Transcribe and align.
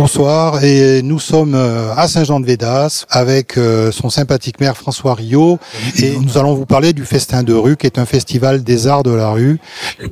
Bonsoir 0.00 0.64
et 0.64 1.02
nous 1.02 1.18
sommes 1.18 1.54
euh, 1.54 1.92
à 1.94 2.08
Saint-Jean-de-Védas 2.08 3.04
avec 3.10 3.58
euh, 3.58 3.92
son 3.92 4.08
sympathique 4.08 4.58
maire 4.58 4.74
François 4.74 5.12
Rio 5.12 5.58
et 5.98 6.16
nous 6.16 6.38
allons 6.38 6.54
vous 6.54 6.64
parler 6.64 6.94
du 6.94 7.04
Festin 7.04 7.42
de 7.42 7.52
rue 7.52 7.76
qui 7.76 7.84
est 7.84 7.98
un 7.98 8.06
festival 8.06 8.64
des 8.64 8.86
arts 8.86 9.02
de 9.02 9.10
la 9.10 9.28
rue 9.28 9.60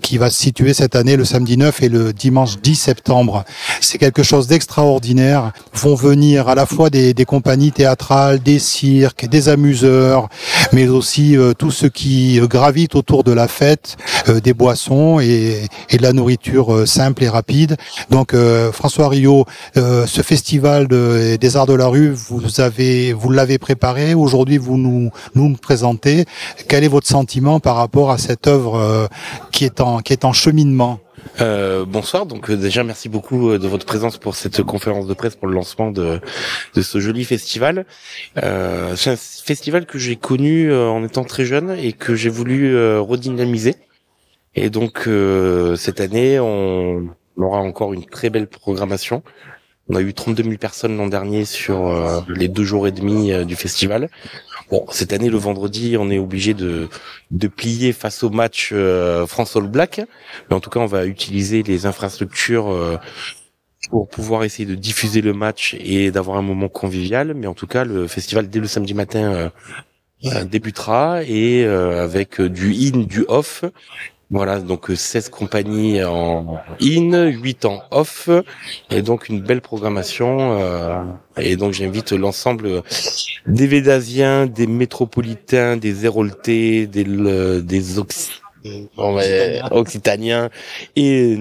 qui 0.02 0.18
va 0.18 0.28
se 0.28 0.38
situer 0.38 0.74
cette 0.74 0.94
année 0.94 1.16
le 1.16 1.24
samedi 1.24 1.56
9 1.56 1.82
et 1.82 1.88
le 1.88 2.12
dimanche 2.12 2.58
10 2.58 2.74
septembre. 2.74 3.44
C'est 3.80 3.96
quelque 3.96 4.22
chose 4.22 4.46
d'extraordinaire. 4.46 5.52
Vont 5.72 5.94
venir 5.94 6.48
à 6.48 6.54
la 6.54 6.66
fois 6.66 6.90
des, 6.90 7.14
des, 7.14 7.24
compagnies 7.24 7.72
théâtrales, 7.72 8.40
des 8.40 8.58
cirques, 8.58 9.26
des 9.26 9.48
amuseurs, 9.48 10.28
mais 10.74 10.86
aussi 10.88 11.34
euh, 11.34 11.54
tout 11.54 11.70
ce 11.70 11.86
qui 11.86 12.38
gravite 12.42 12.94
autour 12.94 13.24
de 13.24 13.32
la 13.32 13.48
fête, 13.48 13.96
des 14.44 14.52
boissons 14.52 15.18
et, 15.18 15.66
et, 15.88 15.96
de 15.96 16.02
la 16.02 16.12
nourriture 16.12 16.86
simple 16.86 17.24
et 17.24 17.28
rapide. 17.30 17.78
Donc 18.10 18.34
François 18.72 19.08
Rio 19.08 19.46
euh, 19.78 20.06
ce 20.06 20.22
festival 20.22 20.88
de, 20.88 21.36
des 21.36 21.56
arts 21.56 21.66
de 21.66 21.74
la 21.74 21.86
rue, 21.86 22.10
vous 22.10 22.60
avez, 22.60 23.12
vous 23.12 23.30
l'avez 23.30 23.58
préparé. 23.58 24.14
Aujourd'hui, 24.14 24.58
vous 24.58 24.76
nous 24.76 25.10
nous 25.34 25.56
présentez. 25.56 26.24
Quel 26.68 26.84
est 26.84 26.88
votre 26.88 27.06
sentiment 27.06 27.60
par 27.60 27.76
rapport 27.76 28.10
à 28.10 28.18
cette 28.18 28.46
œuvre 28.46 28.74
euh, 28.76 29.06
qui 29.52 29.64
est 29.64 29.80
en 29.80 30.00
qui 30.00 30.12
est 30.12 30.24
en 30.24 30.32
cheminement 30.32 31.00
euh, 31.40 31.84
bonsoir. 31.84 32.26
Donc 32.26 32.50
déjà 32.50 32.84
merci 32.84 33.08
beaucoup 33.08 33.58
de 33.58 33.68
votre 33.68 33.84
présence 33.84 34.18
pour 34.18 34.34
cette 34.34 34.62
conférence 34.62 35.06
de 35.06 35.14
presse 35.14 35.36
pour 35.36 35.48
le 35.48 35.54
lancement 35.54 35.90
de, 35.90 36.20
de 36.74 36.82
ce 36.82 37.00
joli 37.00 37.24
festival. 37.24 37.86
Euh, 38.42 38.94
c'est 38.96 39.10
un 39.10 39.16
festival 39.16 39.84
que 39.84 39.98
j'ai 39.98 40.16
connu 40.16 40.72
en 40.72 41.04
étant 41.04 41.24
très 41.24 41.44
jeune 41.44 41.76
et 41.78 41.92
que 41.92 42.14
j'ai 42.14 42.30
voulu 42.30 42.74
redynamiser. 42.98 43.74
Et 44.54 44.70
donc 44.70 45.08
cette 45.76 46.00
année 46.00 46.38
on 46.40 47.08
aura 47.36 47.58
encore 47.58 47.92
une 47.92 48.06
très 48.06 48.30
belle 48.30 48.46
programmation 48.46 49.22
on 49.88 49.96
a 49.96 50.00
eu 50.00 50.12
32 50.12 50.42
000 50.42 50.56
personnes 50.56 50.96
l'an 50.96 51.08
dernier 51.08 51.44
sur 51.44 51.88
euh, 51.88 52.20
les 52.28 52.48
deux 52.48 52.64
jours 52.64 52.86
et 52.86 52.92
demi 52.92 53.32
euh, 53.32 53.44
du 53.44 53.56
festival. 53.56 54.10
Bon, 54.70 54.84
cette 54.90 55.14
année, 55.14 55.30
le 55.30 55.38
vendredi, 55.38 55.96
on 55.98 56.10
est 56.10 56.18
obligé 56.18 56.52
de, 56.52 56.88
de 57.30 57.48
plier 57.48 57.94
face 57.94 58.22
au 58.22 58.28
match 58.28 58.70
euh, 58.72 59.26
France 59.26 59.56
All 59.56 59.66
Black. 59.66 60.02
Mais 60.48 60.56
en 60.56 60.60
tout 60.60 60.68
cas, 60.68 60.80
on 60.80 60.86
va 60.86 61.06
utiliser 61.06 61.62
les 61.62 61.86
infrastructures 61.86 63.00
pour 63.90 64.08
pouvoir 64.08 64.44
essayer 64.44 64.66
de 64.66 64.74
diffuser 64.74 65.22
le 65.22 65.32
match 65.32 65.74
et 65.80 66.10
d'avoir 66.10 66.36
un 66.36 66.42
moment 66.42 66.68
convivial. 66.68 67.32
Mais 67.32 67.46
en 67.46 67.54
tout 67.54 67.66
cas, 67.66 67.84
le 67.84 68.06
festival, 68.08 68.50
dès 68.50 68.60
le 68.60 68.66
samedi 68.66 68.92
matin, 68.92 69.50
débutera 70.44 71.22
et 71.22 71.64
avec 71.64 72.42
du 72.42 72.74
in, 72.74 73.04
du 73.04 73.24
off 73.28 73.64
voilà, 74.30 74.60
donc 74.60 74.90
16 74.94 75.26
euh, 75.26 75.30
compagnies 75.30 76.04
en 76.04 76.58
in, 76.82 77.28
8 77.28 77.64
en 77.64 77.82
off, 77.90 78.28
et 78.90 79.00
donc 79.00 79.30
une 79.30 79.40
belle 79.40 79.62
programmation. 79.62 80.60
Euh, 80.60 81.02
et 81.38 81.56
donc 81.56 81.72
j'invite 81.72 82.12
l'ensemble 82.12 82.82
des 83.46 83.66
Védasiens, 83.66 84.46
des 84.46 84.66
métropolitains, 84.66 85.78
des 85.78 86.04
Héroltais, 86.04 86.86
des, 86.86 87.06
Occitaniens, 89.70 90.50
et 90.94 91.38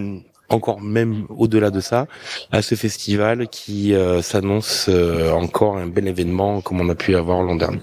encore 0.47 0.79
même 0.79 1.25
au-delà 1.29 1.71
de 1.71 1.81
ça, 1.81 2.07
à 2.53 2.61
ce 2.61 2.75
festival 2.75 3.49
qui 3.49 3.93
euh, 3.93 4.21
s'annonce 4.21 4.89
encore 5.33 5.75
un 5.75 5.87
bel 5.87 6.07
événement 6.07 6.61
comme 6.61 6.79
on 6.79 6.87
a 6.87 6.95
pu 6.95 7.15
avoir 7.15 7.43
l'an 7.43 7.55
dernier. 7.55 7.81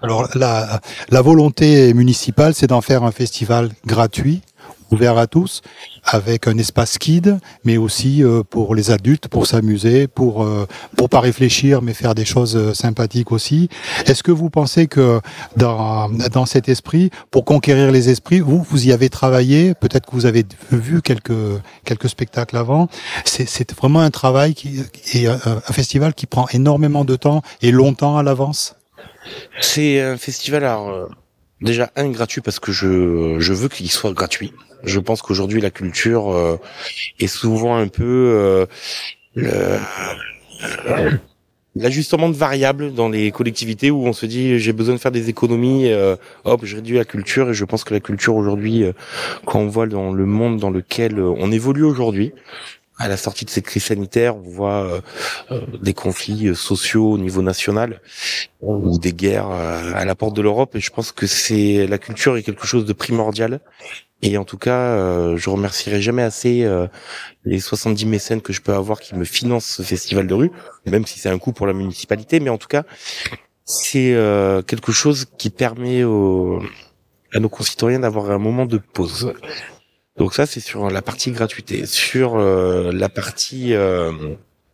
Alors 0.00 0.28
la, 0.36 0.80
la 1.10 1.22
volonté 1.22 1.92
municipale, 1.92 2.54
c'est 2.54 2.68
d'en 2.68 2.80
faire 2.80 3.02
un 3.02 3.10
festival 3.10 3.70
gratuit, 3.84 4.42
ouvert 4.92 5.18
à 5.18 5.26
tous, 5.26 5.60
avec 6.04 6.46
un 6.46 6.56
espace 6.56 6.98
kid, 6.98 7.38
mais 7.64 7.76
aussi 7.76 8.22
euh, 8.22 8.42
pour 8.48 8.76
les 8.76 8.90
adultes, 8.92 9.28
pour 9.28 9.46
s'amuser, 9.46 10.06
pour 10.06 10.44
euh, 10.44 10.66
pour 10.96 11.08
pas 11.08 11.20
réfléchir, 11.20 11.82
mais 11.82 11.94
faire 11.94 12.14
des 12.14 12.24
choses 12.24 12.56
euh, 12.56 12.74
sympathiques 12.74 13.32
aussi. 13.32 13.68
Est-ce 14.06 14.22
que 14.22 14.30
vous 14.30 14.50
pensez 14.50 14.86
que 14.86 15.20
dans 15.56 16.08
dans 16.08 16.46
cet 16.46 16.68
esprit, 16.68 17.10
pour 17.32 17.44
conquérir 17.44 17.90
les 17.90 18.08
esprits, 18.08 18.38
vous 18.40 18.62
vous 18.62 18.86
y 18.86 18.92
avez 18.92 19.10
travaillé 19.10 19.74
Peut-être 19.74 20.06
que 20.06 20.12
vous 20.12 20.26
avez 20.26 20.44
vu 20.70 21.02
quelques 21.02 21.60
quelques 21.84 22.08
spectacles 22.08 22.56
avant. 22.56 22.88
C'est 23.24 23.72
vraiment 23.72 24.00
un 24.00 24.10
travail 24.10 24.54
qui 24.54 24.80
un, 25.26 25.38
un 25.44 25.72
festival 25.72 26.14
qui 26.14 26.26
prend 26.26 26.46
énormément 26.52 27.04
de 27.04 27.16
temps 27.16 27.42
et 27.62 27.72
longtemps 27.72 28.16
à 28.16 28.22
l'avance? 28.22 28.77
C'est 29.60 30.00
un 30.00 30.16
festival, 30.16 30.64
alors, 30.64 30.88
euh, 30.88 31.06
déjà, 31.60 31.90
un, 31.96 32.08
gratuit 32.10 32.40
parce 32.40 32.60
que 32.60 32.72
je, 32.72 33.36
je 33.38 33.52
veux 33.52 33.68
qu'il 33.68 33.90
soit 33.90 34.12
gratuit. 34.12 34.52
Je 34.84 35.00
pense 35.00 35.22
qu'aujourd'hui, 35.22 35.60
la 35.60 35.70
culture 35.70 36.32
euh, 36.32 36.56
est 37.18 37.26
souvent 37.26 37.76
un 37.76 37.88
peu 37.88 38.66
euh, 39.36 39.78
l'ajustement 41.74 42.28
de 42.28 42.36
variables 42.36 42.94
dans 42.94 43.08
les 43.08 43.32
collectivités 43.32 43.90
où 43.90 44.06
on 44.06 44.12
se 44.12 44.26
dit 44.26 44.58
j'ai 44.58 44.72
besoin 44.72 44.94
de 44.94 45.00
faire 45.00 45.10
des 45.10 45.28
économies, 45.28 45.90
hop, 46.44 46.60
je 46.64 46.76
réduis 46.76 46.96
la 46.96 47.04
culture 47.04 47.50
et 47.50 47.54
je 47.54 47.64
pense 47.64 47.82
que 47.82 47.92
la 47.92 48.00
culture 48.00 48.36
aujourd'hui, 48.36 48.84
quand 49.46 49.60
on 49.60 49.68
voit 49.68 49.86
dans 49.86 50.12
le 50.12 50.26
monde 50.26 50.58
dans 50.58 50.70
lequel 50.70 51.20
on 51.20 51.50
évolue 51.50 51.84
aujourd'hui, 51.84 52.32
à 52.98 53.06
la 53.08 53.16
sortie 53.16 53.44
de 53.44 53.50
cette 53.50 53.64
crise 53.64 53.84
sanitaire, 53.84 54.36
on 54.36 54.40
voit 54.40 54.84
euh, 54.84 55.00
euh, 55.52 55.60
des 55.80 55.94
conflits 55.94 56.48
euh, 56.48 56.54
sociaux 56.54 57.12
au 57.12 57.18
niveau 57.18 57.42
national 57.42 58.00
ou 58.60 58.98
des 58.98 59.12
guerres 59.12 59.50
à 59.50 60.04
la 60.04 60.14
porte 60.16 60.34
de 60.34 60.42
l'Europe. 60.42 60.74
Et 60.74 60.80
je 60.80 60.90
pense 60.90 61.12
que 61.12 61.26
c'est 61.28 61.86
la 61.86 61.98
culture 61.98 62.36
est 62.36 62.42
quelque 62.42 62.66
chose 62.66 62.84
de 62.84 62.92
primordial. 62.92 63.60
Et 64.20 64.36
en 64.36 64.44
tout 64.44 64.58
cas, 64.58 64.96
je 65.36 65.48
remercierai 65.48 66.02
jamais 66.02 66.24
assez 66.24 66.68
les 67.44 67.60
70 67.60 68.04
mécènes 68.06 68.42
que 68.42 68.52
je 68.52 68.60
peux 68.60 68.74
avoir 68.74 68.98
qui 68.98 69.14
me 69.14 69.24
financent 69.24 69.76
ce 69.76 69.82
festival 69.82 70.26
de 70.26 70.34
rue, 70.34 70.50
même 70.86 71.06
si 71.06 71.20
c'est 71.20 71.28
un 71.28 71.38
coût 71.38 71.52
pour 71.52 71.68
la 71.68 71.72
municipalité. 71.72 72.40
Mais 72.40 72.50
en 72.50 72.58
tout 72.58 72.66
cas, 72.66 72.82
c'est 73.64 74.16
quelque 74.66 74.90
chose 74.90 75.26
qui 75.38 75.50
permet 75.50 76.02
aux, 76.02 76.60
à 77.32 77.38
nos 77.38 77.48
concitoyens 77.48 78.00
d'avoir 78.00 78.32
un 78.32 78.38
moment 78.38 78.66
de 78.66 78.78
pause. 78.78 79.32
Donc 80.18 80.34
ça, 80.34 80.46
c'est 80.46 80.60
sur 80.60 80.90
la 80.90 81.00
partie 81.00 81.30
gratuité. 81.30 81.86
Sur 81.86 82.36
euh, 82.36 82.90
la 82.92 83.08
partie 83.08 83.72
euh, 83.72 84.12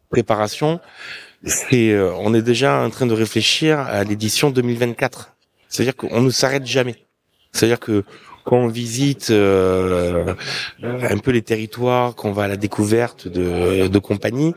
préparation, 0.08 0.80
c'est, 1.44 1.90
euh, 1.92 2.12
on 2.18 2.32
est 2.32 2.42
déjà 2.42 2.80
en 2.80 2.88
train 2.88 3.06
de 3.06 3.12
réfléchir 3.12 3.78
à 3.78 4.02
l'édition 4.04 4.50
2024. 4.50 5.36
C'est-à-dire 5.68 5.96
qu'on 5.96 6.22
ne 6.22 6.30
s'arrête 6.30 6.66
jamais. 6.66 6.96
C'est-à-dire 7.52 7.78
que 7.78 8.04
quand 8.44 8.56
on 8.56 8.68
visite 8.68 9.30
un 9.30 11.18
peu 11.22 11.30
les 11.30 11.42
territoires, 11.42 12.14
qu'on 12.14 12.32
va 12.32 12.44
à 12.44 12.48
la 12.48 12.56
découverte 12.56 13.28
de, 13.28 13.86
de 13.86 13.98
compagnies, 13.98 14.54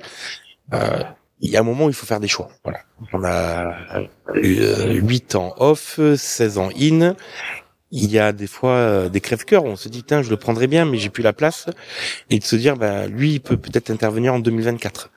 il 0.74 1.52
y 1.52 1.56
a 1.56 1.62
un 1.62 1.64
moment 1.64 1.86
où 1.86 1.90
il 1.90 1.96
faut 1.96 2.06
faire 2.06 2.20
des 2.20 2.28
choix. 2.28 2.50
Voilà. 2.64 2.80
On 3.14 3.24
a 3.24 4.04
8 4.36 5.36
ans 5.36 5.54
off, 5.58 6.00
16 6.16 6.58
ans 6.58 6.70
in, 6.80 7.16
il 7.92 8.12
y 8.12 8.20
a 8.20 8.34
des 8.34 8.48
fois 8.48 8.72
euh, 8.72 9.10
des 9.10 9.22
crève-cœurs 9.22 9.64
on 9.64 9.76
se 9.76 9.88
dit 9.88 10.04
tiens 10.04 10.22
je 10.22 10.30
le 10.30 10.38
prendrais 10.38 10.68
bien 10.68 10.86
mais 10.86 10.98
j'ai 10.98 11.10
plus 11.10 11.24
la 11.24 11.34
place. 11.34 11.68
Et 12.30 12.40
de 12.40 12.44
se 12.44 12.56
dire 12.56 12.76
bah 12.76 13.08
lui 13.08 13.34
il 13.34 13.40
peut 13.40 13.58
peut-être 13.58 13.90
intervenir 13.90 14.34
en 14.34 14.40
2024 14.40 15.12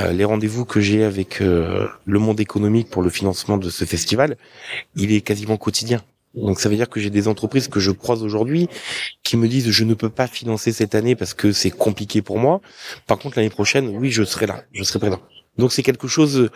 euh, 0.00 0.12
les 0.12 0.24
rendez-vous 0.24 0.64
que 0.64 0.80
j'ai 0.80 1.04
avec 1.04 1.40
euh, 1.40 1.88
le 2.04 2.18
monde 2.18 2.40
économique 2.40 2.90
pour 2.90 3.02
le 3.02 3.10
financement 3.10 3.58
de 3.58 3.70
ce 3.70 3.84
festival 3.84 4.36
il 4.96 5.12
est 5.12 5.20
quasiment 5.20 5.56
quotidien. 5.56 6.02
Donc 6.34 6.60
ça 6.60 6.68
veut 6.68 6.76
dire 6.76 6.90
que 6.90 7.00
j'ai 7.00 7.08
des 7.08 7.28
entreprises 7.28 7.68
que 7.68 7.80
je 7.80 7.90
croise 7.90 8.22
aujourd'hui 8.22 8.68
qui 9.22 9.36
me 9.36 9.48
disent 9.48 9.70
je 9.70 9.84
ne 9.84 9.94
peux 9.94 10.10
pas 10.10 10.26
financer 10.26 10.72
cette 10.72 10.94
année 10.94 11.14
parce 11.16 11.32
que 11.32 11.52
c'est 11.52 11.70
compliqué 11.70 12.22
pour 12.22 12.38
moi. 12.38 12.60
Par 13.06 13.18
contre 13.18 13.38
l'année 13.38 13.50
prochaine 13.50 13.88
oui 13.88 14.10
je 14.10 14.24
serai 14.24 14.46
là. 14.46 14.64
Je 14.72 14.82
serai 14.82 14.98
présent. 14.98 15.20
Donc 15.58 15.72
c'est 15.72 15.82
quelque 15.82 16.08
chose 16.08 16.50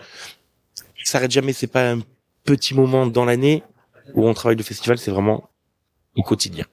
ça 1.04 1.12
s'arrête 1.12 1.30
jamais. 1.30 1.52
C'est 1.52 1.66
pas 1.66 1.90
un 1.90 2.00
petit 2.44 2.74
moment 2.74 3.06
dans 3.06 3.24
l'année 3.24 3.62
où 4.14 4.26
on 4.26 4.34
travaille 4.34 4.56
le 4.56 4.62
festival. 4.62 4.98
C'est 4.98 5.10
vraiment 5.10 5.48
au 6.16 6.22
quotidien. 6.22 6.64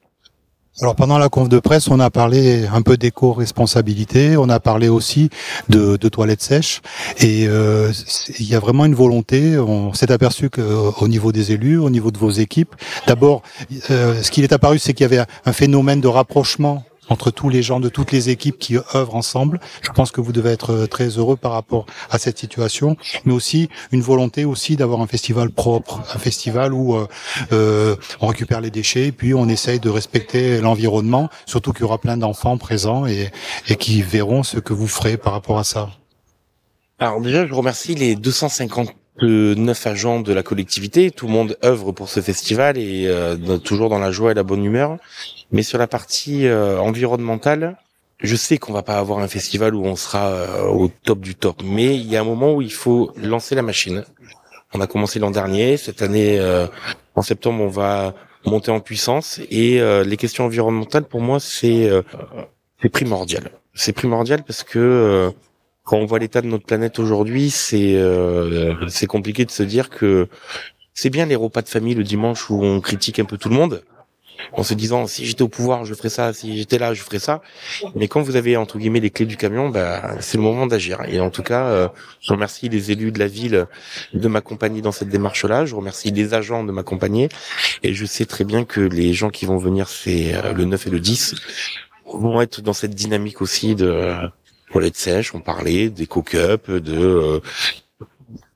Alors 0.79 0.95
pendant 0.95 1.17
la 1.17 1.27
conf 1.27 1.49
de 1.49 1.57
presse, 1.57 1.87
on 1.87 1.99
a 1.99 2.11
parlé 2.11 2.67
un 2.67 2.83
peu 2.83 2.97
d'éco-responsabilité, 2.97 4.37
on 4.37 4.47
a 4.47 4.59
parlé 4.59 4.89
aussi 4.89 5.31
de, 5.69 5.97
de 5.97 6.07
toilettes 6.07 6.43
sèches, 6.43 6.83
et 7.17 7.47
euh, 7.47 7.91
il 8.37 8.47
y 8.47 8.53
a 8.53 8.59
vraiment 8.59 8.85
une 8.85 8.93
volonté. 8.93 9.57
On 9.57 9.93
s'est 9.93 10.11
aperçu 10.11 10.51
qu'au 10.51 11.07
niveau 11.07 11.31
des 11.31 11.51
élus, 11.51 11.79
au 11.79 11.89
niveau 11.89 12.11
de 12.11 12.19
vos 12.19 12.29
équipes, 12.29 12.75
d'abord, 13.07 13.41
euh, 13.89 14.21
ce 14.21 14.29
qu'il 14.29 14.43
est 14.43 14.53
apparu, 14.53 14.77
c'est 14.77 14.93
qu'il 14.93 15.03
y 15.03 15.11
avait 15.11 15.25
un 15.45 15.53
phénomène 15.53 15.99
de 15.99 16.07
rapprochement 16.07 16.83
entre 17.09 17.31
tous 17.31 17.49
les 17.49 17.61
gens 17.61 17.79
de 17.79 17.89
toutes 17.89 18.11
les 18.11 18.29
équipes 18.29 18.57
qui 18.57 18.77
œuvrent 18.95 19.15
ensemble. 19.15 19.59
Je 19.81 19.91
pense 19.91 20.11
que 20.11 20.21
vous 20.21 20.31
devez 20.31 20.51
être 20.51 20.71
euh, 20.71 20.87
très 20.87 21.07
heureux 21.17 21.35
par 21.35 21.51
rapport 21.51 21.85
à 22.09 22.17
cette 22.17 22.37
situation, 22.37 22.97
mais 23.25 23.33
aussi 23.33 23.69
une 23.91 24.01
volonté 24.01 24.45
aussi 24.45 24.75
d'avoir 24.75 25.01
un 25.01 25.07
festival 25.07 25.49
propre, 25.49 26.01
un 26.13 26.19
festival 26.19 26.73
où 26.73 26.95
euh, 26.95 27.07
euh, 27.51 27.95
on 28.21 28.27
récupère 28.27 28.61
les 28.61 28.71
déchets, 28.71 29.11
puis 29.11 29.33
on 29.33 29.47
essaye 29.47 29.79
de 29.79 29.89
respecter 29.89 30.59
l'environnement, 30.61 31.29
surtout 31.45 31.73
qu'il 31.73 31.81
y 31.81 31.85
aura 31.85 31.97
plein 31.97 32.17
d'enfants 32.17 32.57
présents 32.57 33.05
et, 33.05 33.31
et 33.67 33.75
qui 33.75 34.01
verront 34.01 34.43
ce 34.43 34.59
que 34.59 34.73
vous 34.73 34.87
ferez 34.87 35.17
par 35.17 35.33
rapport 35.33 35.59
à 35.59 35.63
ça. 35.63 35.89
Alors 36.99 37.21
déjà, 37.21 37.45
je 37.45 37.53
remercie 37.53 37.93
les 37.93 38.15
250 38.15 38.89
neuf 39.25 39.87
agents 39.87 40.19
de 40.19 40.33
la 40.33 40.43
collectivité, 40.43 41.11
tout 41.11 41.27
le 41.27 41.33
monde 41.33 41.57
œuvre 41.63 41.91
pour 41.91 42.09
ce 42.09 42.19
festival 42.19 42.77
et 42.77 43.09
toujours 43.63 43.89
dans 43.89 43.99
la 43.99 44.11
joie 44.11 44.31
et 44.31 44.33
la 44.33 44.43
bonne 44.43 44.63
humeur. 44.63 44.97
Mais 45.51 45.63
sur 45.63 45.77
la 45.77 45.87
partie 45.87 46.49
environnementale, 46.49 47.77
je 48.19 48.35
sais 48.35 48.57
qu'on 48.57 48.73
va 48.73 48.83
pas 48.83 48.97
avoir 48.97 49.19
un 49.19 49.27
festival 49.27 49.75
où 49.75 49.83
on 49.85 49.95
sera 49.95 50.63
au 50.69 50.87
top 50.87 51.19
du 51.19 51.35
top, 51.35 51.61
mais 51.63 51.95
il 51.95 52.05
y 52.07 52.15
a 52.15 52.21
un 52.21 52.25
moment 52.25 52.53
où 52.53 52.61
il 52.61 52.73
faut 52.73 53.11
lancer 53.15 53.55
la 53.55 53.61
machine. 53.61 54.03
On 54.73 54.81
a 54.81 54.87
commencé 54.87 55.19
l'an 55.19 55.31
dernier, 55.31 55.77
cette 55.77 56.01
année 56.01 56.39
en 57.15 57.21
septembre 57.21 57.63
on 57.63 57.69
va 57.69 58.13
monter 58.45 58.71
en 58.71 58.79
puissance 58.79 59.39
et 59.49 59.81
les 60.05 60.17
questions 60.17 60.45
environnementales 60.45 61.05
pour 61.05 61.21
moi 61.21 61.39
c'est 61.39 61.89
c'est 62.81 62.89
primordial. 62.89 63.51
C'est 63.73 63.93
primordial 63.93 64.43
parce 64.43 64.63
que 64.63 64.79
euh, 64.79 65.31
quand 65.87 65.97
on 65.97 66.05
voit 66.05 66.19
l'état 66.19 66.41
de 66.41 66.47
notre 66.47 66.65
planète 66.65 66.99
aujourd'hui, 66.99 67.49
c'est 67.49 67.95
euh, 67.95 68.75
c'est 68.89 69.07
compliqué 69.07 69.45
de 69.45 69.51
se 69.51 69.63
dire 69.63 69.89
que 69.89 70.27
c'est 70.93 71.09
bien 71.09 71.25
les 71.25 71.37
repas 71.37 71.61
de 71.61 71.69
famille 71.69 71.95
le 71.95 72.03
dimanche 72.03 72.49
où 72.49 72.61
on 72.61 72.81
critique 72.81 73.19
un 73.19 73.25
peu 73.25 73.37
tout 73.37 73.47
le 73.47 73.55
monde 73.55 73.81
en 74.51 74.63
se 74.63 74.73
disant 74.73 75.07
si 75.07 75.25
j'étais 75.25 75.43
au 75.43 75.47
pouvoir 75.47 75.85
je 75.85 75.93
ferais 75.93 76.09
ça, 76.09 76.33
si 76.33 76.57
j'étais 76.57 76.77
là 76.77 76.93
je 76.93 77.01
ferais 77.01 77.19
ça. 77.19 77.41
Mais 77.95 78.09
quand 78.09 78.21
vous 78.21 78.35
avez 78.35 78.57
entre 78.57 78.77
guillemets 78.77 78.99
les 78.99 79.11
clés 79.11 79.25
du 79.25 79.37
camion, 79.37 79.69
bah, 79.69 80.17
c'est 80.19 80.35
le 80.35 80.43
moment 80.43 80.67
d'agir. 80.67 81.03
Et 81.07 81.21
en 81.21 81.29
tout 81.29 81.41
cas, 81.41 81.67
euh, 81.67 81.87
je 82.19 82.33
remercie 82.33 82.67
les 82.67 82.91
élus 82.91 83.13
de 83.13 83.19
la 83.19 83.27
ville 83.27 83.65
de 84.13 84.27
m'accompagner 84.27 84.81
dans 84.81 84.91
cette 84.91 85.09
démarche-là. 85.09 85.65
Je 85.65 85.73
remercie 85.73 86.11
les 86.11 86.33
agents 86.33 86.65
de 86.65 86.73
m'accompagner. 86.73 87.29
Et 87.83 87.93
je 87.93 88.05
sais 88.05 88.25
très 88.25 88.43
bien 88.43 88.65
que 88.65 88.81
les 88.81 89.13
gens 89.13 89.29
qui 89.29 89.45
vont 89.45 89.57
venir, 89.57 89.87
c'est 89.87 90.33
le 90.53 90.65
9 90.65 90.87
et 90.87 90.89
le 90.89 90.99
10, 90.99 91.35
vont 92.07 92.41
être 92.41 92.59
dans 92.59 92.73
cette 92.73 92.93
dynamique 92.93 93.41
aussi 93.41 93.73
de 93.73 94.29
sèches, 94.93 95.33
on 95.33 95.41
parlait, 95.41 95.89
des 95.89 96.07
cook-up, 96.07 96.69
de 96.69 96.97
euh, 96.97 97.39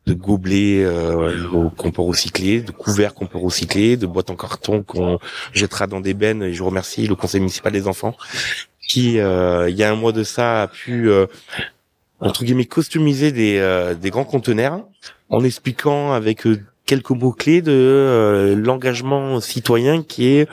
de 0.07 0.13
gobelets 0.13 0.83
euh, 0.83 1.69
qu'on 1.77 1.91
peut 1.91 2.01
recycler, 2.01 2.62
de 2.62 2.71
couverts 2.71 3.13
qu'on 3.13 3.27
peut 3.27 3.38
recycler, 3.38 3.97
de 3.97 4.07
boîtes 4.07 4.29
en 4.29 4.35
carton 4.35 4.83
qu'on 4.83 5.19
jettera 5.53 5.88
dans 5.88 6.01
des 6.01 6.13
bennes. 6.13 6.44
Et 6.44 6.53
je 6.53 6.63
remercie 6.63 7.07
le 7.07 7.15
conseil 7.15 7.39
municipal 7.39 7.71
des 7.71 7.88
enfants 7.88 8.15
qui, 8.88 9.19
euh, 9.19 9.69
il 9.69 9.75
y 9.75 9.83
a 9.83 9.91
un 9.91 9.95
mois 9.95 10.12
de 10.12 10.23
ça, 10.23 10.63
a 10.63 10.68
pu 10.68 11.09
euh, 11.09 11.27
entre 12.19 12.44
guillemets 12.44 12.65
customiser 12.65 13.31
des, 13.31 13.94
des 14.00 14.09
grands 14.09 14.25
conteneurs 14.25 14.83
en 15.29 15.44
expliquant 15.44 16.12
avec 16.12 16.45
quelques 16.85 17.12
mots 17.12 17.31
clés 17.31 17.62
de 17.62 18.56
l'engagement 18.57 19.39
citoyen 19.39 20.03
qui 20.03 20.27
est 20.27 20.50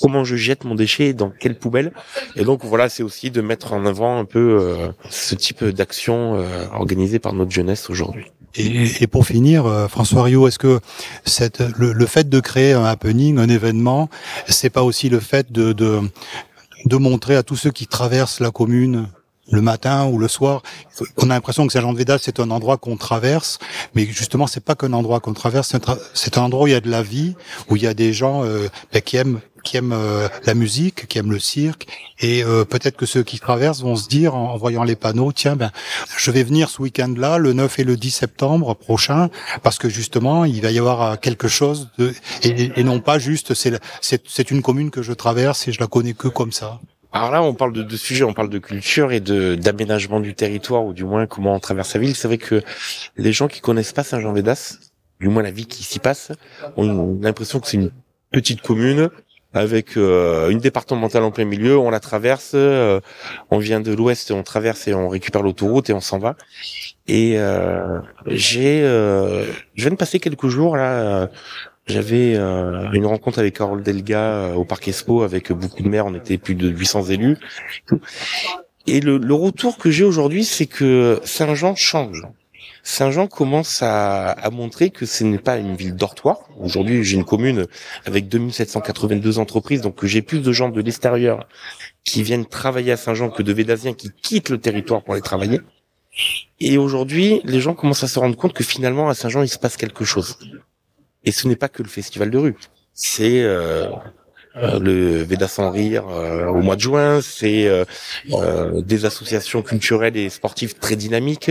comment 0.00 0.24
je 0.24 0.36
jette 0.36 0.64
mon 0.64 0.74
déchet 0.74 1.12
dans 1.12 1.30
quelle 1.30 1.58
poubelle. 1.58 1.92
Et 2.36 2.44
donc 2.44 2.64
voilà, 2.64 2.88
c'est 2.88 3.02
aussi 3.02 3.30
de 3.30 3.40
mettre 3.40 3.72
en 3.72 3.86
avant 3.86 4.18
un 4.18 4.24
peu 4.24 4.58
euh, 4.60 4.88
ce 5.10 5.34
type 5.34 5.64
d'action 5.64 6.36
euh, 6.36 6.66
organisée 6.72 7.18
par 7.18 7.32
notre 7.32 7.50
jeunesse 7.50 7.90
aujourd'hui. 7.90 8.26
Et, 8.54 9.02
et, 9.02 9.06
pour 9.06 9.26
finir, 9.26 9.66
euh, 9.66 9.88
François 9.88 10.22
Rio, 10.22 10.48
est-ce 10.48 10.58
que 10.58 10.80
cette, 11.24 11.62
le, 11.76 11.92
le, 11.92 12.06
fait 12.06 12.28
de 12.28 12.40
créer 12.40 12.72
un 12.72 12.84
happening, 12.84 13.38
un 13.38 13.48
événement, 13.48 14.08
c'est 14.48 14.70
pas 14.70 14.82
aussi 14.82 15.10
le 15.10 15.20
fait 15.20 15.52
de, 15.52 15.72
de, 15.72 16.00
de 16.86 16.96
montrer 16.96 17.36
à 17.36 17.42
tous 17.42 17.56
ceux 17.56 17.70
qui 17.70 17.86
traversent 17.86 18.40
la 18.40 18.50
commune 18.50 19.08
le 19.50 19.60
matin 19.60 20.06
ou 20.06 20.18
le 20.18 20.28
soir. 20.28 20.62
On 21.16 21.30
a 21.30 21.34
l'impression 21.34 21.66
que 21.66 21.72
Saint-Jean-de-Védas, 21.72 22.18
c'est 22.22 22.40
un 22.40 22.50
endroit 22.50 22.76
qu'on 22.76 22.96
traverse, 22.96 23.58
mais 23.94 24.04
justement, 24.04 24.46
c'est 24.46 24.64
pas 24.64 24.74
qu'un 24.74 24.92
endroit 24.92 25.20
qu'on 25.20 25.32
traverse, 25.32 25.74
c'est 26.14 26.38
un, 26.38 26.42
endroit 26.42 26.64
où 26.64 26.66
il 26.66 26.72
y 26.72 26.76
a 26.76 26.80
de 26.80 26.90
la 26.90 27.02
vie, 27.02 27.34
où 27.68 27.76
il 27.76 27.82
y 27.82 27.86
a 27.86 27.94
des 27.94 28.12
gens 28.12 28.44
euh, 28.44 28.68
ben, 28.92 29.02
qui 29.02 29.16
aiment 29.16 29.40
qui 29.68 29.76
aiment 29.76 29.92
euh, 29.92 30.28
la 30.46 30.54
musique, 30.54 31.06
qui 31.08 31.18
aiment 31.18 31.30
le 31.30 31.38
cirque, 31.38 31.86
et 32.20 32.42
euh, 32.42 32.64
peut-être 32.64 32.96
que 32.96 33.04
ceux 33.04 33.22
qui 33.22 33.38
traversent 33.38 33.82
vont 33.82 33.96
se 33.96 34.08
dire 34.08 34.34
en, 34.34 34.56
voyant 34.56 34.82
les 34.82 34.96
panneaux, 34.96 35.30
tiens, 35.30 35.56
ben, 35.56 35.70
je 36.16 36.30
vais 36.30 36.42
venir 36.42 36.70
ce 36.70 36.80
week-end-là, 36.80 37.36
le 37.36 37.52
9 37.52 37.78
et 37.78 37.84
le 37.84 37.96
10 37.96 38.10
septembre 38.10 38.74
prochain, 38.74 39.28
parce 39.62 39.78
que 39.78 39.90
justement, 39.90 40.46
il 40.46 40.62
va 40.62 40.70
y 40.70 40.78
avoir 40.78 41.20
quelque 41.20 41.48
chose 41.48 41.90
de, 41.98 42.14
et, 42.42 42.72
et 42.80 42.82
non 42.82 43.00
pas 43.00 43.18
juste, 43.18 43.52
c'est 43.52 44.50
une 44.50 44.62
commune 44.62 44.90
que 44.90 45.02
je 45.02 45.12
traverse 45.12 45.68
et 45.68 45.72
je 45.72 45.80
la 45.80 45.86
connais 45.86 46.14
que 46.14 46.28
comme 46.28 46.52
ça. 46.52 46.80
Alors 47.12 47.30
là, 47.30 47.42
on 47.42 47.54
parle 47.54 47.74
de 47.74 47.82
deux 47.82 47.96
sujets, 47.96 48.24
on 48.24 48.32
parle 48.32 48.48
de 48.48 48.58
culture 48.58 49.12
et 49.12 49.20
de 49.20 49.54
d'aménagement 49.54 50.20
du 50.20 50.34
territoire, 50.34 50.84
ou 50.84 50.94
du 50.94 51.04
moins 51.04 51.26
comment 51.26 51.54
on 51.54 51.60
traverse 51.60 51.92
la 51.94 52.00
ville. 52.00 52.14
C'est 52.14 52.28
vrai 52.28 52.38
que 52.38 52.62
les 53.16 53.32
gens 53.32 53.48
qui 53.48 53.60
connaissent 53.60 53.92
pas 53.92 54.04
Saint-Jean-Védas, 54.04 54.78
du 55.20 55.28
moins 55.28 55.42
la 55.42 55.50
vie 55.50 55.66
qui 55.66 55.82
s'y 55.82 55.98
passe, 55.98 56.32
ont 56.76 57.18
l'impression 57.20 57.60
que 57.60 57.66
c'est 57.66 57.76
une 57.76 57.90
petite 58.30 58.60
commune 58.60 59.10
avec 59.54 59.96
euh, 59.96 60.50
une 60.50 60.58
départementale 60.58 61.22
en 61.22 61.30
plein 61.30 61.44
milieu. 61.44 61.78
On 61.78 61.90
la 61.90 62.00
traverse, 62.00 62.52
euh, 62.54 63.00
on 63.50 63.58
vient 63.58 63.80
de 63.80 63.92
l'ouest, 63.92 64.30
on 64.30 64.42
traverse 64.42 64.88
et 64.88 64.94
on 64.94 65.08
récupère 65.08 65.42
l'autoroute 65.42 65.90
et 65.90 65.92
on 65.92 66.00
s'en 66.00 66.18
va. 66.18 66.36
Et 67.06 67.34
euh, 67.38 68.00
j'ai, 68.26 68.80
je 68.82 69.54
viens 69.82 69.90
de 69.90 69.96
passer 69.96 70.20
quelques 70.20 70.48
jours 70.48 70.76
là 70.76 71.28
j'avais 71.88 72.34
euh, 72.36 72.90
une 72.92 73.06
rencontre 73.06 73.38
avec 73.38 73.56
Carole 73.56 73.82
Delga 73.82 74.20
euh, 74.20 74.54
au 74.54 74.64
Parc 74.64 74.88
Expo 74.88 75.22
avec 75.22 75.50
beaucoup 75.52 75.82
de 75.82 75.88
maires, 75.88 76.06
on 76.06 76.14
était 76.14 76.38
plus 76.38 76.54
de 76.54 76.68
800 76.68 77.04
élus. 77.04 77.38
Et 78.86 79.00
le, 79.00 79.18
le 79.18 79.34
retour 79.34 79.78
que 79.78 79.90
j'ai 79.90 80.04
aujourd'hui, 80.04 80.44
c'est 80.44 80.66
que 80.66 81.20
Saint-Jean 81.24 81.74
change. 81.74 82.22
Saint-Jean 82.88 83.26
commence 83.26 83.82
à, 83.82 84.48
montrer 84.50 84.88
que 84.88 85.04
ce 85.04 85.22
n'est 85.22 85.38
pas 85.38 85.58
une 85.58 85.76
ville 85.76 85.94
dortoir. 85.94 86.38
Aujourd'hui, 86.58 87.04
j'ai 87.04 87.16
une 87.16 87.24
commune 87.24 87.66
avec 88.06 88.28
2782 88.28 89.38
entreprises, 89.38 89.82
donc 89.82 90.06
j'ai 90.06 90.22
plus 90.22 90.40
de 90.40 90.52
gens 90.52 90.70
de 90.70 90.80
l'extérieur 90.80 91.46
qui 92.02 92.22
viennent 92.22 92.46
travailler 92.46 92.92
à 92.92 92.96
Saint-Jean 92.96 93.28
que 93.28 93.42
de 93.42 93.52
Védasiens 93.52 93.92
qui 93.92 94.10
quittent 94.10 94.48
le 94.48 94.56
territoire 94.56 95.04
pour 95.04 95.12
aller 95.12 95.22
travailler. 95.22 95.60
Et 96.60 96.78
aujourd'hui, 96.78 97.42
les 97.44 97.60
gens 97.60 97.74
commencent 97.74 98.04
à 98.04 98.08
se 98.08 98.18
rendre 98.18 98.36
compte 98.36 98.54
que 98.54 98.64
finalement, 98.64 99.10
à 99.10 99.14
Saint-Jean, 99.14 99.42
il 99.42 99.48
se 99.48 99.58
passe 99.58 99.76
quelque 99.76 100.06
chose. 100.06 100.38
Et 101.24 101.30
ce 101.30 101.46
n'est 101.46 101.56
pas 101.56 101.68
que 101.68 101.82
le 101.82 101.90
festival 101.90 102.30
de 102.30 102.38
rue. 102.38 102.56
C'est 102.94 103.42
euh 103.42 103.90
le 104.60 105.22
Veda 105.22 105.48
sans 105.48 105.70
rire 105.70 106.04
euh, 106.08 106.46
au 106.46 106.60
mois 106.60 106.76
de 106.76 106.80
juin, 106.80 107.20
c'est 107.20 107.66
euh, 107.66 107.84
des 108.82 109.04
associations 109.04 109.62
culturelles 109.62 110.16
et 110.16 110.30
sportives 110.30 110.74
très 110.74 110.96
dynamiques, 110.96 111.50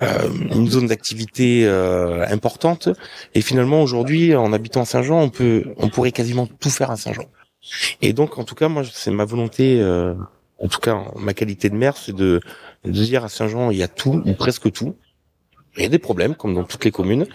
une 0.00 0.68
zone 0.68 0.88
d'activité 0.88 1.66
importante. 2.28 2.90
Et 3.34 3.40
finalement, 3.40 3.82
aujourd'hui, 3.82 4.34
en 4.34 4.52
habitant 4.52 4.84
Saint-Jean, 4.84 5.20
on 5.20 5.30
peut, 5.30 5.64
on 5.78 5.88
pourrait 5.88 6.12
quasiment 6.12 6.46
tout 6.46 6.70
faire 6.70 6.90
à 6.90 6.96
Saint-Jean. 6.96 7.24
Et 8.02 8.12
donc, 8.12 8.38
en 8.38 8.44
tout 8.44 8.54
cas, 8.54 8.68
moi, 8.68 8.82
c'est 8.90 9.10
ma 9.10 9.24
volonté, 9.24 9.82
en 10.58 10.68
tout 10.68 10.80
cas, 10.80 11.02
ma 11.16 11.32
qualité 11.32 11.70
de 11.70 11.76
maire, 11.76 11.96
c'est 11.96 12.14
de, 12.14 12.40
de 12.84 12.90
dire 12.90 13.24
à 13.24 13.28
Saint-Jean, 13.28 13.70
il 13.70 13.78
y 13.78 13.82
a 13.82 13.88
tout 13.88 14.22
ou 14.26 14.34
presque 14.34 14.70
tout. 14.70 14.96
Il 15.76 15.82
y 15.82 15.86
a 15.86 15.88
des 15.88 15.98
problèmes, 15.98 16.34
comme 16.34 16.54
dans 16.54 16.64
toutes 16.64 16.84
les 16.84 16.90
communes, 16.90 17.26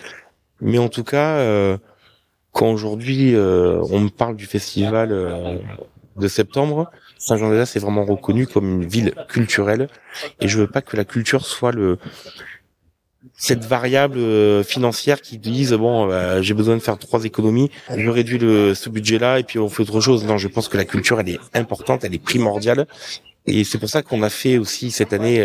mais 0.62 0.78
en 0.78 0.90
tout 0.90 1.04
cas, 1.04 1.38
euh, 1.38 1.78
quand 2.52 2.72
aujourd'hui 2.72 3.36
euh, 3.36 3.82
on 3.90 4.00
me 4.02 4.10
parle 4.10 4.36
du 4.36 4.46
festival 4.46 5.12
euh, 5.12 5.58
de 6.18 6.28
septembre, 6.28 6.92
Saint-Jean-de-Laz 7.18 7.76
est 7.76 7.80
vraiment 7.80 8.04
reconnu 8.04 8.48
comme 8.48 8.82
une 8.82 8.86
ville 8.86 9.14
culturelle. 9.30 9.88
Et 10.40 10.48
je 10.48 10.58
veux 10.58 10.68
pas 10.68 10.82
que 10.82 10.98
la 10.98 11.06
culture 11.06 11.46
soit 11.46 11.72
le 11.72 11.98
cette 13.36 13.64
variable 13.64 14.64
financière 14.64 15.22
qui 15.22 15.38
dise 15.38 15.74
bon 15.74 16.08
bah, 16.08 16.42
j'ai 16.42 16.56
besoin 16.56 16.76
de 16.76 16.82
faire 16.82 16.98
trois 16.98 17.24
économies 17.24 17.70
je 17.96 18.10
réduis 18.10 18.40
le 18.40 18.74
ce 18.74 18.90
budget 18.90 19.20
là 19.20 19.38
et 19.38 19.44
puis 19.44 19.60
on 19.60 19.70
fait 19.70 19.84
autre 19.84 20.02
chose 20.02 20.26
non 20.26 20.40
je 20.40 20.48
pense 20.48 20.68
que 20.68 20.76
la 20.76 20.86
culture 20.86 21.20
elle 21.20 21.30
est 21.30 21.40
importante 21.54 22.04
elle 22.04 22.16
est 22.16 22.24
primordiale 22.24 22.88
et 23.46 23.64
c'est 23.64 23.78
pour 23.78 23.90
ça 23.90 24.02
qu'on 24.02 24.24
a 24.24 24.32
fait 24.32 24.58
aussi 24.58 24.90
cette 24.90 25.14
année 25.14 25.40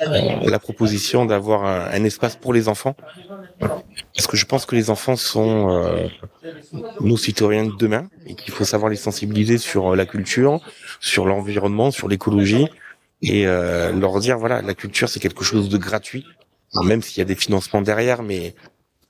la 0.00 0.58
proposition 0.58 1.26
d'avoir 1.26 1.64
un, 1.64 2.04
espace 2.04 2.36
pour 2.36 2.52
les 2.52 2.68
enfants. 2.68 2.96
Parce 3.58 4.26
que 4.26 4.36
je 4.36 4.46
pense 4.46 4.66
que 4.66 4.74
les 4.74 4.90
enfants 4.90 5.16
sont 5.16 5.70
euh, 5.70 6.08
nos 7.00 7.16
citoyens 7.16 7.66
de 7.66 7.76
demain 7.76 8.08
et 8.26 8.34
qu'il 8.34 8.52
faut 8.52 8.64
savoir 8.64 8.90
les 8.90 8.96
sensibiliser 8.96 9.58
sur 9.58 9.94
la 9.94 10.06
culture, 10.06 10.60
sur 11.00 11.26
l'environnement, 11.26 11.90
sur 11.90 12.08
l'écologie 12.08 12.68
et 13.22 13.46
euh, 13.46 13.92
leur 13.92 14.18
dire 14.20 14.38
voilà 14.38 14.62
la 14.62 14.74
culture 14.74 15.08
c'est 15.10 15.20
quelque 15.20 15.44
chose 15.44 15.68
de 15.68 15.76
gratuit, 15.76 16.24
même 16.84 17.02
s'il 17.02 17.18
y 17.18 17.20
a 17.20 17.26
des 17.26 17.34
financements 17.34 17.82
derrière, 17.82 18.22
mais 18.22 18.54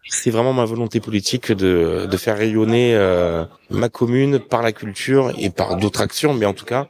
c'est 0.08 0.30
vraiment 0.30 0.52
ma 0.52 0.64
volonté 0.64 0.98
politique 0.98 1.52
de, 1.52 2.08
de 2.10 2.16
faire 2.16 2.36
rayonner 2.36 2.96
euh, 2.96 3.44
ma 3.70 3.88
commune 3.88 4.40
par 4.40 4.62
la 4.62 4.72
culture 4.72 5.32
et 5.38 5.50
par 5.50 5.76
d'autres 5.76 6.00
actions, 6.00 6.34
mais 6.34 6.46
en 6.46 6.54
tout 6.54 6.64
cas 6.64 6.88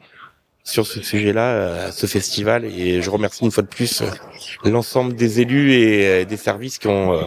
sur 0.65 0.87
ce 0.87 1.03
sujet-là, 1.03 1.53
euh, 1.53 1.91
ce 1.91 2.07
festival. 2.07 2.65
Et 2.65 3.03
je 3.03 3.11
remercie 3.11 3.45
une 3.45 3.51
fois 3.51 3.63
de 3.63 3.69
plus 3.69 4.03
euh, 4.03 4.07
l'ensemble 4.65 5.15
des 5.15 5.41
élus 5.41 5.73
et 5.73 6.07
euh, 6.07 6.25
des 6.25 6.37
services 6.37 6.79
qui 6.79 6.89
ont 6.89 7.19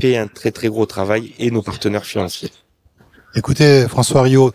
fait 0.00 0.16
un 0.16 0.26
très 0.26 0.50
très 0.50 0.68
gros 0.68 0.86
travail 0.86 1.32
et 1.38 1.50
nos 1.50 1.62
partenaires 1.62 2.04
financiers. 2.04 2.50
Écoutez, 3.34 3.88
François 3.88 4.20
Rio, 4.20 4.52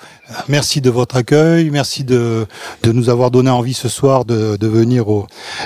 merci 0.48 0.82
de 0.82 0.92
votre 0.92 1.16
accueil, 1.16 1.72
merci 1.72 2.04
de, 2.04 2.46
de 2.84 2.92
nous 2.92 3.10
avoir 3.10 3.32
donné 3.32 3.50
envie 3.50 3.74
ce 3.74 3.90
soir 3.90 4.24
de, 4.24 4.56
de 4.56 4.68
venir 4.68 5.08
au, 5.10 5.26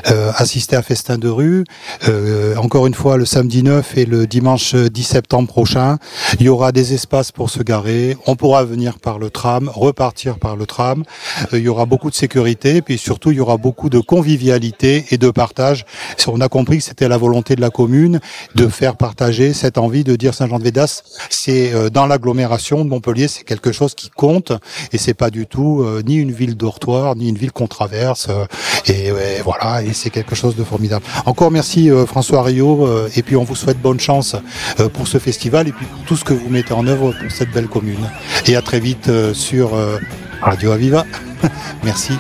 euh, 0.10 0.32
assister 0.38 0.78
à 0.78 0.82
Festin 0.82 1.18
de 1.18 1.28
rue. 1.28 1.66
Euh, 2.08 2.56
encore 2.56 2.88
une 2.88 2.94
fois, 2.94 3.18
le 3.18 3.26
samedi 3.26 3.64
9 3.64 3.98
et 3.98 4.06
le 4.06 4.28
dimanche 4.28 4.76
10 4.76 5.04
septembre 5.04 5.50
prochain, 5.50 5.98
il 6.40 6.46
y 6.46 6.50
aura 6.50 6.72
des 6.72 6.94
espaces 6.94 7.34
pour 7.34 7.50
se 7.50 7.62
garer. 7.62 8.16
On 8.28 8.38
pourra 8.38 8.64
venir 8.64 8.98
par 8.98 9.20
le 9.20 9.30
tram, 9.30 9.70
repartir 9.74 10.40
par 10.40 10.56
le 10.56 10.66
tram. 10.66 11.04
Euh, 11.52 11.60
il 11.60 11.66
y 11.66 11.68
aura 11.68 11.86
beaucoup 11.86 12.10
de 12.10 12.16
sécurité, 12.16 12.82
puis 12.82 12.98
surtout, 12.98 13.32
il 13.32 13.38
y 13.38 13.42
aura 13.42 13.58
beaucoup 13.58 13.90
de 13.90 14.00
convivialité 14.00 15.08
et 15.12 15.18
de 15.18 15.30
partage. 15.30 15.86
On 16.28 16.40
a 16.40 16.48
compris 16.48 16.78
que 16.78 16.86
c'était 16.86 17.10
la 17.10 17.18
volonté 17.18 17.58
de 17.58 17.62
la 17.62 17.72
commune 17.72 18.22
de 18.56 18.70
faire 18.70 18.96
partager 18.96 19.52
cette 19.52 19.78
envie 19.78 20.06
de 20.06 20.16
dire 20.16 20.34
Saint-Jean-de-Védas, 20.34 21.04
c'est 21.30 21.74
euh, 21.74 21.90
dans 21.90 22.06
l'agglomération 22.08 22.86
C'est 23.28 23.44
quelque 23.44 23.72
chose 23.72 23.96
qui 23.96 24.10
compte 24.10 24.52
et 24.92 24.98
c'est 24.98 25.14
pas 25.14 25.30
du 25.30 25.48
tout 25.48 25.82
euh, 25.82 26.02
ni 26.06 26.16
une 26.16 26.32
ville 26.32 26.56
dortoir 26.56 27.16
ni 27.16 27.30
une 27.30 27.38
ville 27.38 27.52
qu'on 27.52 27.68
traverse 27.68 28.28
euh, 28.30 28.46
et, 28.88 29.12
voilà 29.44 29.84
et 29.84 29.94
c'est 29.94 30.10
quelque 30.10 30.36
chose 30.36 30.56
de 30.56 30.64
formidable. 30.64 31.06
Encore 31.26 31.52
merci 31.52 31.90
euh, 31.90 32.06
François 32.06 32.44
Rio 32.44 32.88
et 33.16 33.22
puis 33.22 33.36
on 33.36 33.44
vous 33.44 33.56
souhaite 33.56 33.82
bonne 33.82 34.00
chance 34.00 34.36
pour 34.94 35.08
ce 35.08 35.18
festival 35.18 35.68
et 35.68 35.72
puis 35.72 35.86
pour 35.86 36.04
tout 36.06 36.16
ce 36.16 36.24
que 36.24 36.34
vous 36.34 36.50
mettez 36.50 36.74
en 36.74 36.88
œuvre 36.88 37.14
pour 37.20 37.32
cette 37.32 37.52
belle 37.52 37.68
commune. 37.68 38.10
Et 38.48 38.56
à 38.56 38.62
très 38.62 38.80
vite 38.80 39.10
sur 39.34 39.72
Radio 40.42 40.72
Aviva. 40.72 41.06
merci. 41.84 42.14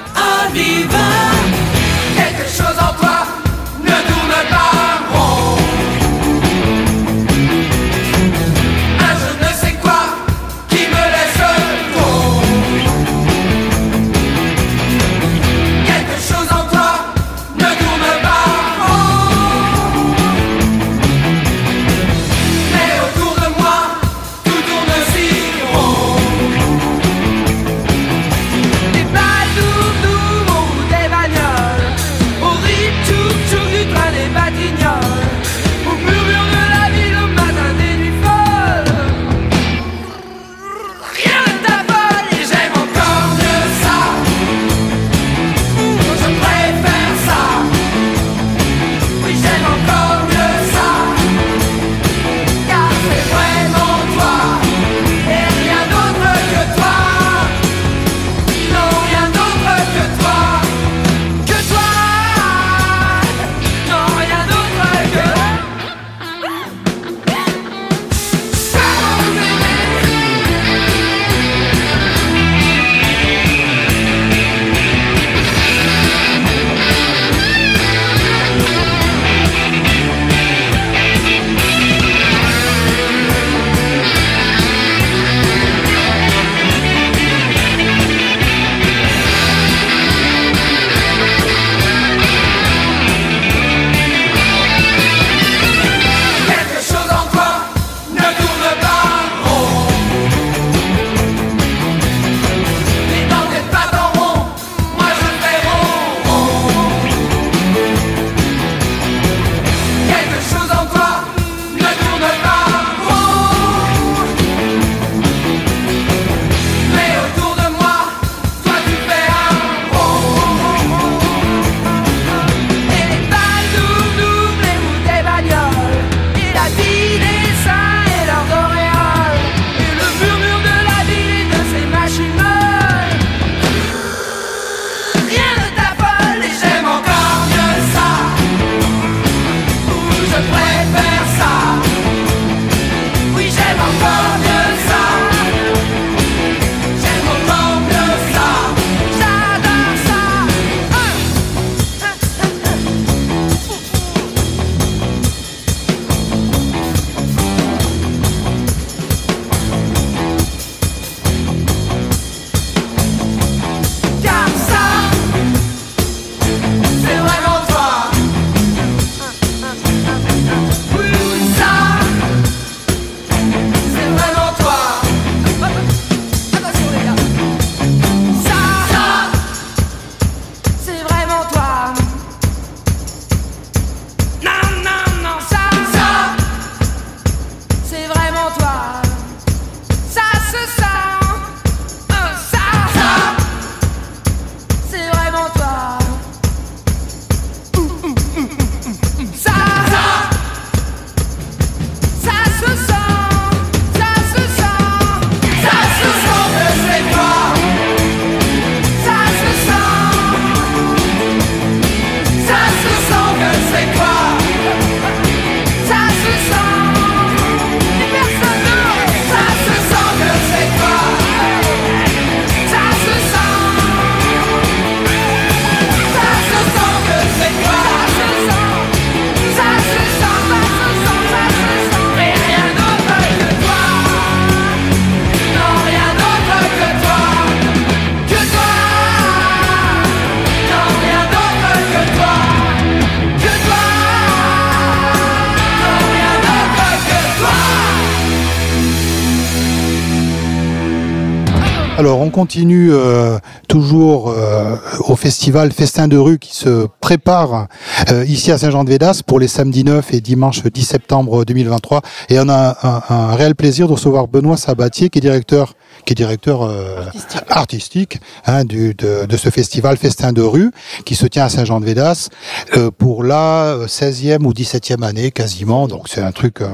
Alors 252.01 252.19
on 252.19 252.31
continue 252.31 252.89
euh, 252.91 253.37
toujours 253.67 254.31
euh, 254.31 254.75
au 255.01 255.15
festival 255.15 255.71
Festin 255.71 256.07
de 256.07 256.17
rue 256.17 256.39
qui 256.39 256.55
se 256.55 256.87
prépare 256.99 257.67
euh, 258.09 258.25
ici 258.25 258.51
à 258.51 258.57
Saint-Jean-de-Védas 258.57 259.21
pour 259.23 259.39
les 259.39 259.47
samedis 259.47 259.83
9 259.83 260.11
et 260.15 260.19
dimanche 260.19 260.63
10 260.63 260.81
septembre 260.83 261.45
2023 261.45 262.01
et 262.29 262.39
on 262.39 262.49
a 262.49 262.75
un, 262.81 263.15
un 263.15 263.35
réel 263.35 263.53
plaisir 263.53 263.85
de 263.85 263.93
recevoir 263.93 264.27
Benoît 264.27 264.57
Sabatier 264.57 265.09
qui 265.09 265.19
est 265.19 265.21
directeur 265.21 265.75
qui 266.05 266.13
est 266.13 266.15
directeur 266.15 266.63
euh, 266.63 267.05
artistique, 267.49 268.19
hein, 268.45 268.65
du, 268.65 268.93
de, 268.93 269.25
de, 269.25 269.37
ce 269.37 269.49
festival 269.49 269.97
Festin 269.97 270.33
de 270.33 270.41
rue 270.41 270.71
qui 271.05 271.15
se 271.15 271.25
tient 271.25 271.45
à 271.45 271.49
Saint-Jean-de-Védas 271.49 272.29
euh, 272.75 272.91
pour 272.91 273.23
la 273.23 273.77
16e 273.87 274.45
ou 274.45 274.53
17e 274.53 275.03
année 275.03 275.31
quasiment. 275.31 275.87
Donc 275.87 276.07
c'est 276.07 276.21
un 276.21 276.31
truc, 276.31 276.61
euh, 276.61 276.67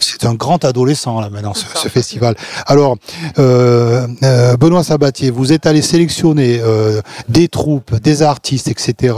c'est 0.00 0.24
un 0.24 0.34
grand 0.34 0.64
adolescent 0.64 1.20
là 1.20 1.30
maintenant 1.30 1.54
ce, 1.54 1.64
ce 1.74 1.88
festival. 1.88 2.34
Alors 2.66 2.96
euh, 3.38 4.06
euh, 4.22 4.56
Benoît 4.56 4.82
Sabatier, 4.82 5.30
vous 5.30 5.52
êtes 5.52 5.66
allé 5.66 5.82
sélectionner 5.82 6.60
euh, 6.62 7.00
des 7.28 7.48
troupes, 7.48 7.94
des 7.96 8.22
artistes, 8.22 8.68
etc. 8.68 9.14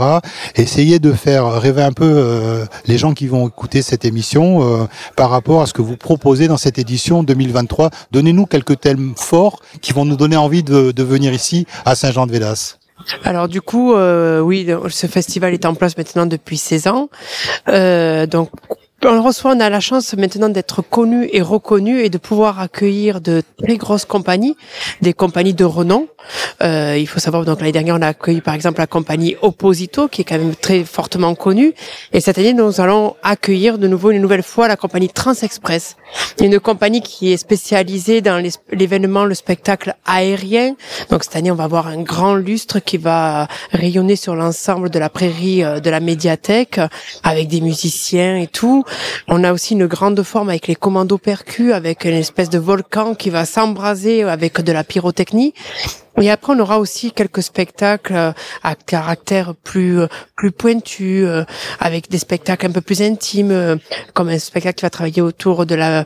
Essayez 0.55 0.99
de 0.99 1.13
faire 1.13 1.51
rêver 1.53 1.83
un 1.83 1.91
peu 1.91 2.65
les 2.85 2.97
gens 2.97 3.13
qui 3.13 3.27
vont 3.27 3.47
écouter 3.47 3.81
cette 3.81 4.05
émission 4.05 4.87
par 5.15 5.29
rapport 5.29 5.61
à 5.61 5.65
ce 5.65 5.73
que 5.73 5.81
vous 5.81 5.97
proposez 5.97 6.47
dans 6.47 6.57
cette 6.57 6.77
édition 6.79 7.23
2023. 7.23 7.89
Donnez-nous 8.11 8.45
quelques 8.45 8.79
thèmes 8.79 9.13
forts 9.21 9.61
qui 9.81 9.93
vont 9.93 10.05
nous 10.05 10.15
donner 10.15 10.37
envie 10.37 10.63
de, 10.63 11.03
venir 11.03 11.33
ici 11.33 11.65
à 11.85 11.95
Saint-Jean-de-Védas 11.95 12.77
alors 13.23 13.47
du 13.47 13.61
coup, 13.61 13.95
euh, 13.95 14.41
oui, 14.41 14.67
ce 14.89 15.07
festival 15.07 15.55
est 15.55 15.65
en 15.65 15.73
place 15.73 15.97
maintenant 15.97 16.27
depuis 16.27 16.57
16 16.57 16.85
ans. 16.85 17.09
Euh, 17.67 18.27
donc 18.27 18.51
on 19.05 19.13
le 19.13 19.19
reçoit, 19.19 19.53
on 19.55 19.59
a 19.59 19.69
la 19.69 19.79
chance 19.79 20.13
maintenant 20.15 20.49
d'être 20.49 20.81
connu 20.81 21.27
et 21.31 21.41
reconnu 21.41 22.01
et 22.01 22.09
de 22.09 22.17
pouvoir 22.17 22.59
accueillir 22.59 23.21
de 23.21 23.41
très 23.61 23.77
grosses 23.77 24.05
compagnies, 24.05 24.55
des 25.01 25.13
compagnies 25.13 25.53
de 25.53 25.65
renom. 25.65 26.07
Euh, 26.61 26.97
il 26.99 27.07
faut 27.07 27.19
savoir 27.19 27.43
donc 27.45 27.59
l'année 27.59 27.71
dernière 27.71 27.95
on 27.95 28.01
a 28.01 28.09
accueilli 28.09 28.41
par 28.41 28.53
exemple 28.53 28.79
la 28.79 28.87
compagnie 28.87 29.35
Opposito 29.41 30.07
qui 30.07 30.21
est 30.21 30.23
quand 30.23 30.37
même 30.37 30.55
très 30.55 30.83
fortement 30.83 31.33
connue 31.33 31.73
et 32.13 32.21
cette 32.21 32.37
année 32.37 32.53
nous 32.53 32.79
allons 32.79 33.15
accueillir 33.23 33.79
de 33.79 33.87
nouveau 33.87 34.11
une 34.11 34.21
nouvelle 34.21 34.43
fois 34.43 34.67
la 34.67 34.75
compagnie 34.75 35.09
Transexpress, 35.09 35.95
une 36.39 36.59
compagnie 36.59 37.01
qui 37.01 37.33
est 37.33 37.37
spécialisée 37.37 38.21
dans 38.21 38.43
l'événement 38.71 39.25
le 39.25 39.33
spectacle 39.33 39.95
aérien. 40.05 40.75
Donc 41.09 41.23
cette 41.23 41.35
année 41.35 41.51
on 41.51 41.55
va 41.55 41.63
avoir 41.63 41.87
un 41.87 42.01
grand 42.03 42.35
lustre 42.35 42.79
qui 42.79 42.97
va 42.97 43.47
rayonner 43.71 44.15
sur 44.15 44.35
l'ensemble 44.35 44.91
de 44.91 44.99
la 44.99 45.09
prairie 45.09 45.63
euh, 45.63 45.79
de 45.79 45.89
la 45.89 45.99
médiathèque 45.99 46.79
avec 47.23 47.47
des 47.47 47.61
musiciens 47.61 48.37
et 48.37 48.47
tout. 48.47 48.83
On 49.27 49.43
a 49.43 49.53
aussi 49.53 49.73
une 49.73 49.87
grande 49.87 50.21
forme 50.23 50.49
avec 50.49 50.67
les 50.67 50.75
commandos 50.75 51.17
percus, 51.17 51.73
avec 51.73 52.05
une 52.05 52.13
espèce 52.13 52.49
de 52.49 52.59
volcan 52.59 53.15
qui 53.15 53.29
va 53.29 53.45
s'embraser 53.45 54.23
avec 54.23 54.61
de 54.61 54.71
la 54.71 54.83
pyrotechnie. 54.83 55.53
Et 56.21 56.29
après, 56.29 56.53
on 56.53 56.59
aura 56.59 56.79
aussi 56.79 57.11
quelques 57.11 57.41
spectacles 57.41 58.13
euh, 58.13 58.31
à 58.63 58.75
caractère 58.75 59.55
plus 59.55 60.01
euh, 60.01 60.07
plus 60.35 60.51
pointu, 60.51 61.25
euh, 61.25 61.43
avec 61.79 62.09
des 62.09 62.17
spectacles 62.17 62.67
un 62.67 62.71
peu 62.71 62.81
plus 62.81 63.01
intimes, 63.01 63.79
comme 64.13 64.29
un 64.29 64.39
spectacle 64.39 64.75
qui 64.75 64.81
va 64.83 64.89
travailler 64.89 65.21
autour 65.21 65.65
de 65.65 65.75
la 65.75 66.05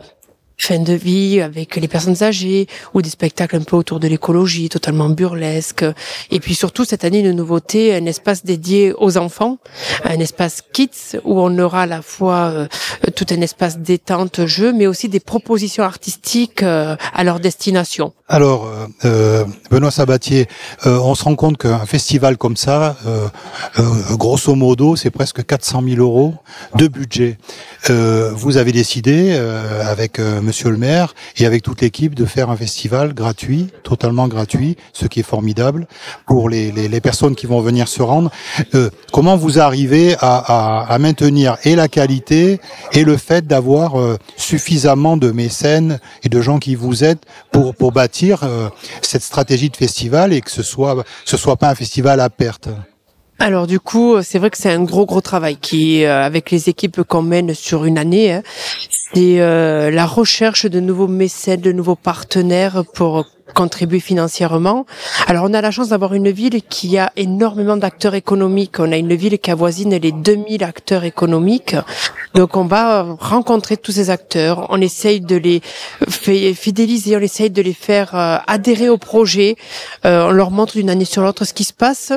fin 0.58 0.80
de 0.80 0.94
vie 0.94 1.42
avec 1.42 1.76
les 1.76 1.88
personnes 1.88 2.24
âgées 2.24 2.68
ou 2.94 3.02
des 3.02 3.10
spectacles 3.10 3.58
un 3.58 3.64
peu 3.64 3.76
autour 3.76 4.00
de 4.00 4.08
l'écologie, 4.08 4.70
totalement 4.70 5.10
burlesques. 5.10 5.86
Et 6.32 6.40
puis 6.40 6.56
surtout 6.56 6.86
cette 6.86 7.04
année 7.04 7.20
une 7.20 7.32
nouveauté, 7.32 7.96
un 7.96 8.06
espace 8.06 8.46
dédié 8.46 8.94
aux 8.98 9.18
enfants, 9.18 9.58
un 10.04 10.20
espace 10.20 10.62
kids 10.74 11.20
où 11.24 11.40
on 11.40 11.58
aura 11.60 11.84
à 11.84 11.86
la 11.86 12.02
fois 12.02 12.52
euh, 12.52 12.68
tout 13.16 13.26
un 13.32 13.42
espace 13.42 13.78
détente, 13.80 14.46
jeu, 14.46 14.74
mais 14.74 14.88
aussi 14.88 15.10
des 15.10 15.20
propositions 15.20 15.84
artistiques 15.84 16.64
euh, 16.64 16.96
à 17.14 17.24
leur 17.24 17.40
destination. 17.40 18.14
Alors, 18.28 18.66
euh, 18.66 18.88
euh 19.06 19.46
Benoît 19.70 19.92
Sabatier, 19.92 20.48
on 20.86 21.16
se 21.16 21.24
rend 21.24 21.36
compte 21.36 21.58
qu'un 21.58 21.86
festival 21.86 22.38
comme 22.38 22.56
ça, 22.56 22.96
grosso 24.12 24.56
modo, 24.56 24.96
c'est 24.96 25.10
presque 25.10 25.46
400 25.46 25.84
000 25.88 26.02
euros 26.02 26.36
de 26.76 26.88
budget. 26.88 27.38
Vous 27.90 28.58
avez 28.58 28.72
décidé 28.72 29.34
avec 29.82 30.20
monsieur 30.20 30.70
le 30.70 30.78
maire 30.78 31.14
et 31.38 31.46
avec 31.46 31.64
toute 31.64 31.82
l'équipe 31.82 32.16
de 32.16 32.26
faire 32.26 32.50
un 32.50 32.56
festival 32.58 33.14
gratuit, 33.14 33.68
totalement 33.84 34.28
gratuit, 34.28 34.78
ce 34.94 35.08
qui 35.08 35.20
est 35.20 35.24
formidable 35.24 35.88
pour 36.26 36.50
les, 36.50 36.72
les, 36.72 36.88
les 36.88 37.02
personnes 37.02 37.36
qui 37.36 37.46
vont 37.46 37.62
venir 37.62 37.88
se 37.88 38.02
rendre. 38.02 38.32
Euh, 38.74 38.90
comment 39.12 39.38
vous 39.38 39.60
arrivez 39.60 40.16
à, 40.20 40.38
à, 40.38 40.94
à, 40.94 41.00
maintenir 41.00 41.58
et 41.64 41.76
la 41.76 41.88
qualité 41.88 42.60
et 42.94 43.04
le 43.04 43.18
fait 43.18 43.46
d'avoir 43.48 44.00
euh, 44.00 44.18
suffisamment 44.38 45.18
de 45.18 45.32
mécènes 45.32 46.00
et 46.24 46.30
de 46.30 46.42
gens 46.42 46.60
qui 46.60 46.76
vous 46.76 47.04
aident 47.04 47.20
pour, 47.52 47.76
pour 47.76 47.92
bâtir 47.92 48.44
euh, 48.44 48.70
cette 49.02 49.24
stratégie 49.24 49.70
de 49.70 49.78
festival 49.78 50.34
et 50.34 50.42
que 50.42 50.52
ce 50.52 50.64
soit 50.64 51.04
ce 51.26 51.38
soit 51.38 51.58
pas 51.58 51.70
un 51.70 51.76
festival 51.76 52.20
à 52.20 52.30
perte? 52.30 52.70
Alors 53.38 53.68
du 53.68 53.80
coup, 53.80 54.22
c'est 54.22 54.40
vrai 54.40 54.50
que 54.50 54.58
c'est 54.58 54.72
un 54.72 54.84
gros 54.84 55.06
gros 55.06 55.22
travail 55.22 55.58
qui, 55.58 56.06
euh, 56.06 56.24
avec 56.24 56.52
les 56.52 56.70
équipes 56.70 57.04
qu'on 57.04 57.22
mène 57.22 57.54
sur 57.54 57.84
une 57.84 57.98
année, 57.98 58.32
hein, 58.32 58.44
c'est 59.14 59.40
euh, 59.40 59.92
la 59.92 60.06
recherche 60.06 60.66
de 60.66 60.80
nouveaux 60.80 61.08
mécènes, 61.08 61.62
de 61.62 61.72
nouveaux 61.72 61.96
partenaires 61.96 62.84
pour 62.94 63.26
contribuer 63.54 64.00
financièrement. 64.00 64.86
Alors 65.28 65.46
on 65.48 65.54
a 65.54 65.62
la 65.62 65.72
chance 65.72 65.90
d'avoir 65.90 66.14
une 66.14 66.32
ville 66.32 66.62
qui 66.64 66.98
a 66.98 67.12
énormément 67.16 67.78
d'acteurs 67.78 68.16
économiques. 68.16 68.80
On 68.80 68.92
a 68.92 68.98
une 68.98 69.14
ville 69.14 69.38
qui 69.40 69.52
avoisine 69.52 69.96
les 69.96 70.12
2000 70.12 70.64
acteurs 70.64 71.04
économiques. 71.04 71.76
Donc 72.34 72.58
on 72.58 72.66
va 72.66 73.16
rencontrer 73.20 73.78
tous 73.78 73.94
ces 73.94 74.10
acteurs. 74.10 74.68
On 74.70 74.82
essaye 74.82 75.22
de 75.22 75.38
les 75.38 75.62
fidéliser, 76.10 77.16
on 77.16 77.22
essaye 77.22 77.50
de 77.50 77.62
les 77.62 77.74
faire 77.74 78.14
euh, 78.16 78.38
adhérer 78.48 78.90
au 78.90 78.98
projet. 78.98 79.56
Euh, 80.06 80.28
on 80.28 80.32
leur 80.32 80.52
montre 80.52 80.74
d'une 80.74 80.90
année 80.90 81.06
sur 81.06 81.22
l'autre 81.22 81.46
ce 81.46 81.54
qui 81.54 81.64
se 81.64 81.74
passe. 81.74 82.12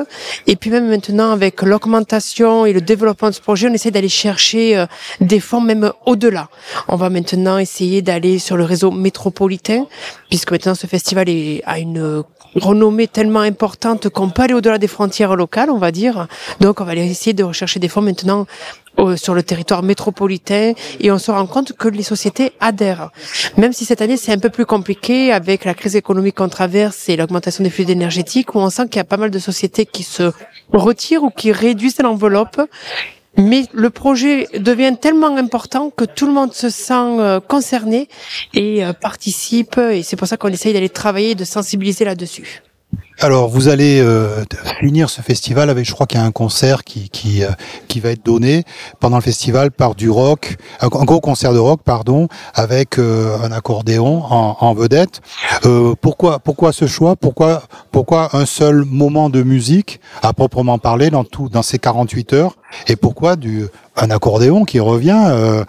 Et 0.47 0.55
puis 0.55 0.71
même 0.71 0.89
maintenant 0.89 1.31
avec 1.31 1.61
l'augmentation 1.61 2.65
et 2.65 2.73
le 2.73 2.81
développement 2.81 3.29
de 3.29 3.35
ce 3.35 3.41
projet, 3.41 3.69
on 3.69 3.73
essaie 3.73 3.91
d'aller 3.91 4.09
chercher 4.09 4.77
euh, 4.77 4.85
des 5.21 5.39
fonds 5.39 5.61
même 5.61 5.91
au-delà. 6.05 6.49
On 6.87 6.95
va 6.95 7.09
maintenant 7.09 7.57
essayer 7.57 8.01
d'aller 8.01 8.39
sur 8.39 8.57
le 8.57 8.63
réseau 8.63 8.91
métropolitain 8.91 9.85
puisque 10.29 10.51
maintenant 10.51 10.75
ce 10.75 10.87
festival 10.87 11.27
a 11.65 11.79
une 11.79 12.23
renommée 12.55 13.07
tellement 13.07 13.41
importante 13.41 14.09
qu'on 14.09 14.29
peut 14.29 14.43
aller 14.43 14.53
au-delà 14.53 14.77
des 14.77 14.87
frontières 14.87 15.35
locales, 15.35 15.69
on 15.69 15.77
va 15.77 15.91
dire. 15.91 16.27
Donc, 16.59 16.81
on 16.81 16.83
va 16.83 16.91
aller 16.91 17.05
essayer 17.05 17.33
de 17.33 17.43
rechercher 17.43 17.79
des 17.79 17.87
fonds 17.87 18.01
maintenant 18.01 18.47
sur 19.15 19.33
le 19.33 19.43
territoire 19.43 19.81
métropolitain 19.81 20.73
et 20.99 21.11
on 21.11 21.17
se 21.17 21.31
rend 21.31 21.45
compte 21.47 21.73
que 21.73 21.87
les 21.87 22.03
sociétés 22.03 22.51
adhèrent. 22.59 23.11
Même 23.55 23.71
si 23.71 23.85
cette 23.85 24.01
année 24.01 24.17
c'est 24.17 24.33
un 24.33 24.39
peu 24.39 24.49
plus 24.49 24.65
compliqué 24.65 25.31
avec 25.31 25.63
la 25.63 25.73
crise 25.73 25.95
économique 25.95 26.35
qu'on 26.35 26.49
traverse 26.49 27.07
et 27.07 27.15
l'augmentation 27.15 27.63
des 27.63 27.69
flux 27.69 27.89
énergétiques 27.89 28.55
où 28.55 28.59
on 28.59 28.69
sent 28.69 28.87
qu'il 28.89 28.97
y 28.97 28.99
a 28.99 29.05
pas 29.05 29.15
mal 29.17 29.31
de 29.31 29.39
sociétés 29.39 29.85
qui 29.85 30.03
se 30.03 30.31
retirent 30.73 31.23
ou 31.23 31.29
qui 31.29 31.53
réduisent 31.53 32.01
l'enveloppe 32.01 32.61
mais 33.39 33.65
le 33.73 33.89
projet 33.89 34.47
devient 34.57 34.95
tellement 34.99 35.35
important 35.37 35.89
que 35.89 36.05
tout 36.05 36.27
le 36.27 36.33
monde 36.33 36.53
se 36.53 36.69
sent 36.69 36.93
euh, 36.93 37.39
concerné 37.39 38.07
et 38.53 38.85
euh, 38.85 38.93
participe. 38.93 39.77
Et 39.77 40.03
c'est 40.03 40.15
pour 40.15 40.27
ça 40.27 40.37
qu'on 40.37 40.49
essaye 40.49 40.73
d'aller 40.73 40.89
travailler 40.89 41.31
et 41.31 41.35
de 41.35 41.45
sensibiliser 41.45 42.05
là-dessus. 42.05 42.61
Alors, 43.21 43.49
vous 43.49 43.67
allez 43.67 43.99
euh, 43.99 44.45
finir 44.79 45.09
ce 45.09 45.19
festival 45.19 45.69
avec, 45.69 45.83
je 45.83 45.91
crois 45.91 46.07
qu'il 46.07 46.17
y 46.17 46.23
a 46.23 46.25
un 46.25 46.31
concert 46.31 46.85
qui 46.85 47.09
qui, 47.09 47.43
euh, 47.43 47.49
va 48.01 48.11
être 48.11 48.23
donné 48.25 48.63
pendant 49.01 49.17
le 49.17 49.21
festival 49.21 49.71
par 49.71 49.93
du 49.93 50.09
rock, 50.09 50.55
un, 50.79 50.87
gros 50.87 51.19
concert 51.19 51.51
de 51.51 51.59
rock, 51.59 51.81
pardon, 51.83 52.29
avec 52.53 52.97
euh, 52.97 53.37
un 53.43 53.51
accordéon 53.51 54.23
en, 54.23 54.55
en 54.61 54.73
vedette. 54.73 55.19
pourquoi 55.99 56.39
pourquoi 56.39 56.71
ce 56.71 56.87
choix? 56.87 57.17
Pourquoi 57.17 57.63
pourquoi 57.91 58.37
un 58.37 58.45
seul 58.45 58.85
moment 58.85 59.29
de 59.29 59.43
musique 59.43 59.99
à 60.21 60.31
proprement 60.31 60.77
parler 60.77 61.09
dans 61.09 61.25
tout 61.25 61.49
dans 61.49 61.63
ces 61.63 61.77
48 61.77 62.31
heures? 62.31 62.55
Et 62.87 62.95
pourquoi 62.95 63.35
du 63.35 63.65
un 63.97 64.11
accordéon 64.11 64.63
qui 64.63 64.79
revient 64.79 65.65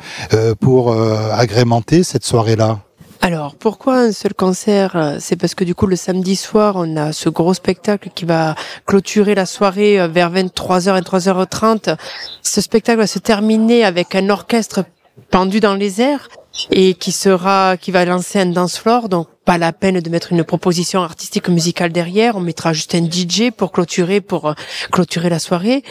pour 0.60 0.94
agrémenter 1.32 2.04
cette 2.04 2.24
soirée 2.24 2.54
là 2.54 2.78
alors, 3.22 3.54
pourquoi 3.54 3.98
un 3.98 4.12
seul 4.12 4.33
concert? 4.33 5.16
C'est 5.20 5.37
parce 5.37 5.54
que 5.54 5.62
du 5.62 5.74
coup, 5.74 5.87
le 5.87 5.96
samedi 5.96 6.37
soir, 6.37 6.76
on 6.76 6.96
a 6.96 7.12
ce 7.12 7.28
gros 7.28 7.52
spectacle 7.52 8.09
qui 8.14 8.24
va 8.24 8.54
clôturer 8.87 9.35
la 9.35 9.44
soirée 9.44 10.00
euh, 10.00 10.09
vers 10.09 10.33
23h, 10.33 11.02
23h30. 11.02 11.96
Ce 12.42 12.61
spectacle 12.62 12.98
va 12.98 13.06
se 13.06 13.18
terminer 13.18 13.85
avec 13.85 14.14
un 14.14 14.30
orchestre 14.30 14.85
pendu 15.30 15.61
dans 15.61 15.74
les 15.74 16.00
airs 16.00 16.28
et 16.70 16.94
qui 16.94 17.12
sera, 17.12 17.76
qui 17.76 17.90
va 17.90 18.06
lancer 18.06 18.40
un 18.40 18.46
dance 18.46 18.78
floor. 18.78 19.11
Donc, 19.11 19.28
pas 19.44 19.59
la 19.59 19.74
peine 19.74 20.00
de 20.00 20.11
mettre 20.11 20.33
une 20.33 20.42
proposition 20.42 21.02
artistique 21.02 21.50
musicale 21.50 21.92
derrière. 21.92 22.37
On 22.37 22.40
mettra 22.40 22.72
juste 22.72 22.94
un 22.94 23.04
DJ 23.04 23.50
pour 23.54 23.70
clôturer, 23.70 24.22
pour 24.22 24.48
euh, 24.48 24.54
clôturer 24.90 25.28
la 25.28 25.38
soirée. 25.38 25.85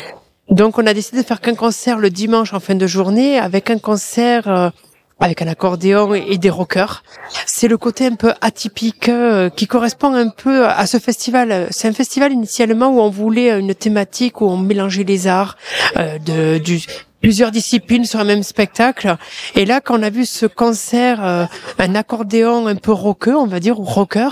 Donc, 0.49 0.79
on 0.79 0.87
a 0.87 0.95
décidé 0.95 1.21
de 1.21 1.27
faire 1.27 1.41
qu'un 1.41 1.53
concert 1.53 1.99
le 1.99 2.09
dimanche 2.09 2.55
en 2.55 2.59
fin 2.59 2.73
de 2.73 2.87
journée 2.87 3.37
avec 3.37 3.69
un 3.69 3.77
concert 3.77 4.47
euh, 4.47 4.69
avec 5.19 5.41
un 5.41 5.47
accordéon 5.47 6.13
et 6.13 6.37
des 6.37 6.49
rockers. 6.49 7.03
C'est 7.45 7.67
le 7.67 7.77
côté 7.77 8.05
un 8.05 8.15
peu 8.15 8.33
atypique 8.41 9.09
euh, 9.09 9.49
qui 9.49 9.67
correspond 9.67 10.13
un 10.13 10.29
peu 10.29 10.65
à 10.65 10.85
ce 10.85 10.97
festival. 10.97 11.67
C'est 11.71 11.87
un 11.87 11.93
festival 11.93 12.31
initialement 12.31 12.89
où 12.89 12.99
on 12.99 13.09
voulait 13.09 13.59
une 13.59 13.75
thématique 13.75 14.41
où 14.41 14.45
on 14.45 14.57
mélangeait 14.57 15.03
les 15.03 15.27
arts, 15.27 15.57
euh, 15.97 16.17
de, 16.19 16.57
du 16.57 16.81
plusieurs 17.21 17.51
disciplines 17.51 18.05
sur 18.05 18.19
un 18.19 18.23
même 18.23 18.43
spectacle. 18.43 19.17
Et 19.55 19.65
là, 19.65 19.81
quand 19.81 19.99
on 19.99 20.03
a 20.03 20.09
vu 20.09 20.25
ce 20.25 20.45
concert, 20.45 21.23
euh, 21.23 21.45
un 21.77 21.95
accordéon 21.95 22.67
un 22.67 22.75
peu 22.75 22.91
rockeux, 22.91 23.35
on 23.35 23.47
va 23.47 23.59
dire, 23.59 23.79
ou 23.79 23.83
rocker, 23.83 24.29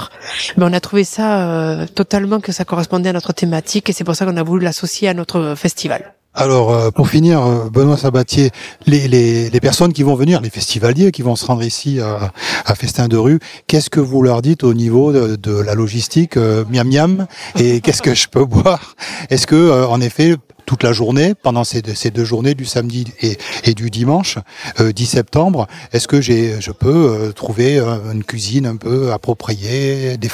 ben 0.57 0.69
on 0.69 0.73
a 0.73 0.79
trouvé 0.79 1.03
ça 1.03 1.49
euh, 1.49 1.85
totalement 1.87 2.39
que 2.39 2.51
ça 2.51 2.65
correspondait 2.65 3.09
à 3.09 3.13
notre 3.13 3.33
thématique 3.33 3.89
et 3.89 3.93
c'est 3.93 4.03
pour 4.03 4.15
ça 4.15 4.25
qu'on 4.25 4.37
a 4.37 4.43
voulu 4.43 4.63
l'associer 4.63 5.09
à 5.09 5.13
notre 5.13 5.55
festival. 5.55 6.16
Alors, 6.37 6.71
euh, 6.71 6.91
pour 6.91 7.09
finir, 7.09 7.41
Benoît 7.71 7.97
Sabatier, 7.97 8.51
les, 8.85 9.07
les, 9.07 9.49
les, 9.49 9.59
personnes 9.59 9.91
qui 9.91 10.03
vont 10.03 10.15
venir, 10.15 10.39
les 10.39 10.49
festivaliers 10.49 11.11
qui 11.11 11.23
vont 11.23 11.35
se 11.35 11.45
rendre 11.45 11.63
ici 11.63 11.99
à, 11.99 12.31
à 12.65 12.75
Festin 12.75 13.07
de 13.07 13.17
rue, 13.17 13.39
qu'est-ce 13.65 13.89
que 13.89 13.99
vous 13.99 14.21
leur 14.21 14.41
dites 14.41 14.63
au 14.63 14.73
niveau 14.73 15.11
de, 15.11 15.35
de 15.35 15.59
la 15.59 15.73
logistique 15.73 16.37
Miam 16.37 16.87
miam 16.87 17.27
Et 17.59 17.81
qu'est-ce 17.83 18.01
que 18.01 18.13
je 18.13 18.27
peux 18.27 18.45
boire? 18.45 18.95
Est-ce 19.29 19.47
que, 19.47 19.85
en 19.85 19.99
effet, 19.99 20.37
toute 20.67 20.83
la 20.83 20.91
journée, 20.91 21.33
pendant 21.33 21.63
ces 21.63 21.81
deux, 21.81 21.95
ces 21.95 22.11
deux 22.11 22.25
journées 22.25 22.53
du 22.53 22.65
samedi 22.65 23.05
et, 23.21 23.37
et 23.63 23.73
du 23.73 23.89
dimanche, 23.89 24.37
euh, 24.79 24.91
10 24.91 25.05
septembre, 25.05 25.65
est-ce 25.93 26.07
que 26.07 26.21
j'ai, 26.21 26.61
je 26.61 26.71
peux 26.71 26.89
euh, 26.89 27.31
trouver 27.31 27.79
euh, 27.79 28.11
une 28.11 28.23
cuisine 28.23 28.67
un 28.67 28.75
peu 28.75 29.11
appropriée, 29.13 30.17
des, 30.17 30.29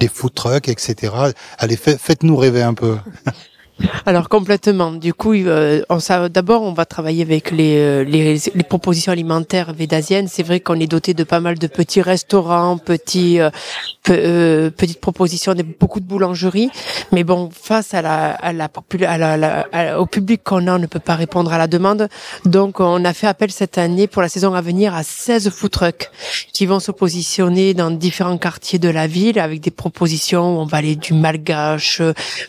des 0.00 0.08
food 0.08 0.34
trucks, 0.34 0.68
etc. 0.68 1.12
Allez, 1.58 1.76
faites-nous 1.76 2.36
rêver 2.36 2.62
un 2.62 2.74
peu. 2.74 2.96
Alors 4.06 4.28
complètement. 4.28 4.92
Du 4.92 5.12
coup, 5.14 5.34
euh, 5.34 5.82
d'abord, 6.30 6.62
on 6.62 6.72
va 6.72 6.84
travailler 6.84 7.22
avec 7.22 7.50
les, 7.50 7.76
euh, 7.78 8.04
les, 8.04 8.38
les 8.54 8.62
propositions 8.62 9.10
alimentaires 9.10 9.72
védasiennes. 9.72 10.28
C'est 10.28 10.44
vrai 10.44 10.60
qu'on 10.60 10.78
est 10.78 10.86
doté 10.86 11.12
de 11.12 11.24
pas 11.24 11.40
mal 11.40 11.58
de 11.58 11.66
petits 11.66 12.02
restaurants, 12.02 12.78
petits, 12.78 13.40
euh, 13.40 13.50
euh 14.10 14.70
petites 14.70 15.00
propositions, 15.00 15.54
beaucoup 15.80 16.00
de 16.00 16.04
boulangeries. 16.04 16.70
Mais 17.10 17.24
bon, 17.24 17.50
face 17.50 17.94
à 17.94 18.02
la, 18.02 18.30
à 18.30 18.52
la, 18.52 18.70
à 19.06 19.36
la, 19.36 20.00
au 20.00 20.06
public 20.06 20.42
qu'on 20.44 20.66
a, 20.68 20.76
on 20.76 20.78
ne 20.78 20.86
peut 20.86 21.00
pas 21.00 21.16
répondre 21.16 21.52
à 21.52 21.58
la 21.58 21.66
demande. 21.66 22.08
Donc, 22.44 22.78
on 22.80 23.04
a 23.04 23.12
fait 23.12 23.26
appel 23.26 23.50
cette 23.50 23.78
année 23.78 24.06
pour 24.06 24.22
la 24.22 24.28
saison 24.28 24.54
à 24.54 24.60
venir 24.60 24.94
à 24.94 25.02
16 25.02 25.50
food 25.50 25.70
trucks 25.70 26.10
qui 26.52 26.66
vont 26.66 26.80
se 26.80 26.92
positionner 26.92 27.74
dans 27.74 27.90
différents 27.90 28.38
quartiers 28.38 28.78
de 28.78 28.88
la 28.88 29.08
ville 29.08 29.38
avec 29.38 29.60
des 29.60 29.72
propositions. 29.72 30.60
On 30.60 30.64
va 30.64 30.78
aller 30.78 30.94
du 30.94 31.12
malgache 31.14 32.02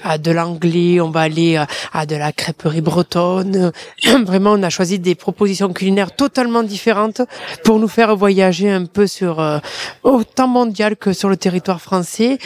à 0.04 0.18
de 0.18 0.32
l'anglais. 0.32 1.00
On 1.02 1.15
va 1.16 1.22
aller 1.22 1.58
euh, 1.58 1.66
à 1.94 2.06
de 2.06 2.16
la 2.16 2.32
crêperie 2.32 2.82
bretonne. 2.82 3.72
Vraiment, 4.26 4.52
on 4.52 4.64
a 4.64 4.70
choisi 4.70 5.00
des 5.00 5.16
propositions 5.16 5.72
culinaires 5.72 6.14
totalement 6.16 6.64
différentes 6.64 7.22
pour 7.64 7.80
nous 7.80 7.88
faire 7.88 8.16
voyager 8.16 8.70
un 8.70 8.86
peu 8.86 9.08
sur 9.08 9.40
euh, 9.40 9.60
autant 10.04 10.48
mondial 10.48 10.98
que 10.98 11.14
sur 11.14 11.30
le 11.30 11.38
territoire 11.38 11.82
français. 11.82 12.38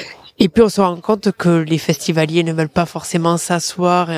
Et 0.41 0.47
puis 0.47 0.63
on 0.63 0.69
se 0.69 0.79
rend 0.79 0.95
compte 1.01 1.32
que 1.34 1.49
les 1.49 1.77
festivaliers 1.77 2.43
ne 2.43 2.53
veulent 2.53 2.69
pas 2.82 2.86
forcément 2.86 3.36
s'asseoir 3.38 4.10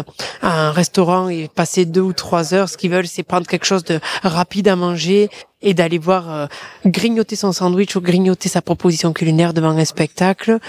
à 0.44 0.68
un 0.68 0.72
restaurant 0.72 1.30
et 1.30 1.48
passer 1.48 1.86
deux 1.86 2.02
ou 2.02 2.14
trois 2.14 2.54
heures. 2.54 2.70
Ce 2.70 2.78
qu'ils 2.78 2.92
veulent, 2.92 3.08
c'est 3.08 3.24
prendre 3.24 3.48
quelque 3.48 3.66
chose 3.66 3.84
de 3.86 4.00
rapide 4.22 4.68
à 4.68 4.76
manger 4.76 5.30
et 5.64 5.74
d'aller 5.74 5.98
voir 5.98 6.32
euh, 6.32 6.46
grignoter 6.86 7.36
son 7.36 7.52
sandwich 7.54 7.96
ou 7.96 8.02
grignoter 8.02 8.50
sa 8.50 8.62
proposition 8.62 9.14
culinaire 9.14 9.54
devant 9.54 9.76
un 9.76 9.86
spectacle. 9.86 10.60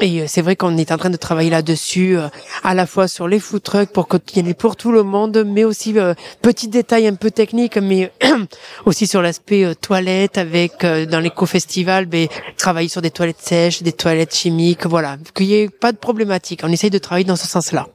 Et 0.00 0.20
euh, 0.20 0.24
c'est 0.28 0.42
vrai 0.42 0.56
qu'on 0.56 0.76
est 0.76 0.92
en 0.92 0.98
train 0.98 1.10
de 1.10 1.16
travailler 1.16 1.48
là-dessus, 1.48 2.18
euh, 2.18 2.28
à 2.62 2.74
la 2.74 2.86
fois 2.86 3.08
sur 3.08 3.28
les 3.28 3.40
food 3.40 3.62
trucks 3.62 3.90
pour 3.90 4.08
qu'il 4.08 4.46
y 4.46 4.50
ait 4.50 4.54
pour 4.54 4.76
tout 4.76 4.92
le 4.92 5.02
monde, 5.02 5.44
mais 5.46 5.64
aussi 5.64 5.98
euh, 5.98 6.12
petits 6.42 6.68
détails 6.68 7.06
un 7.06 7.14
peu 7.14 7.30
techniques, 7.30 7.78
mais 7.78 8.12
aussi 8.84 9.06
sur 9.06 9.22
l'aspect 9.22 9.64
euh, 9.64 9.74
toilette 9.74 10.36
avec 10.36 10.84
dans 10.84 11.20
l'éco-festival, 11.20 12.06
ben, 12.06 12.28
travailler 12.58 12.88
sur 12.88 13.00
des 13.00 13.10
toilettes 13.10 13.40
sèches, 13.40 13.82
des 13.82 13.92
toilettes 13.92 14.34
chimiques, 14.34 14.86
voilà, 14.86 15.16
qu'il 15.34 15.46
n'y 15.46 15.54
ait 15.54 15.68
pas 15.68 15.92
de 15.92 15.96
problématique. 15.96 16.60
On 16.62 16.72
essaye 16.72 16.90
de 16.90 16.98
travailler 16.98 17.24
dans 17.24 17.36
ce 17.36 17.46
sens-là. 17.46 17.86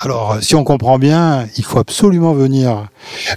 Alors, 0.00 0.38
si 0.40 0.54
on 0.54 0.62
comprend 0.62 0.96
bien, 0.96 1.48
il 1.56 1.64
faut 1.64 1.80
absolument 1.80 2.32
venir 2.32 2.88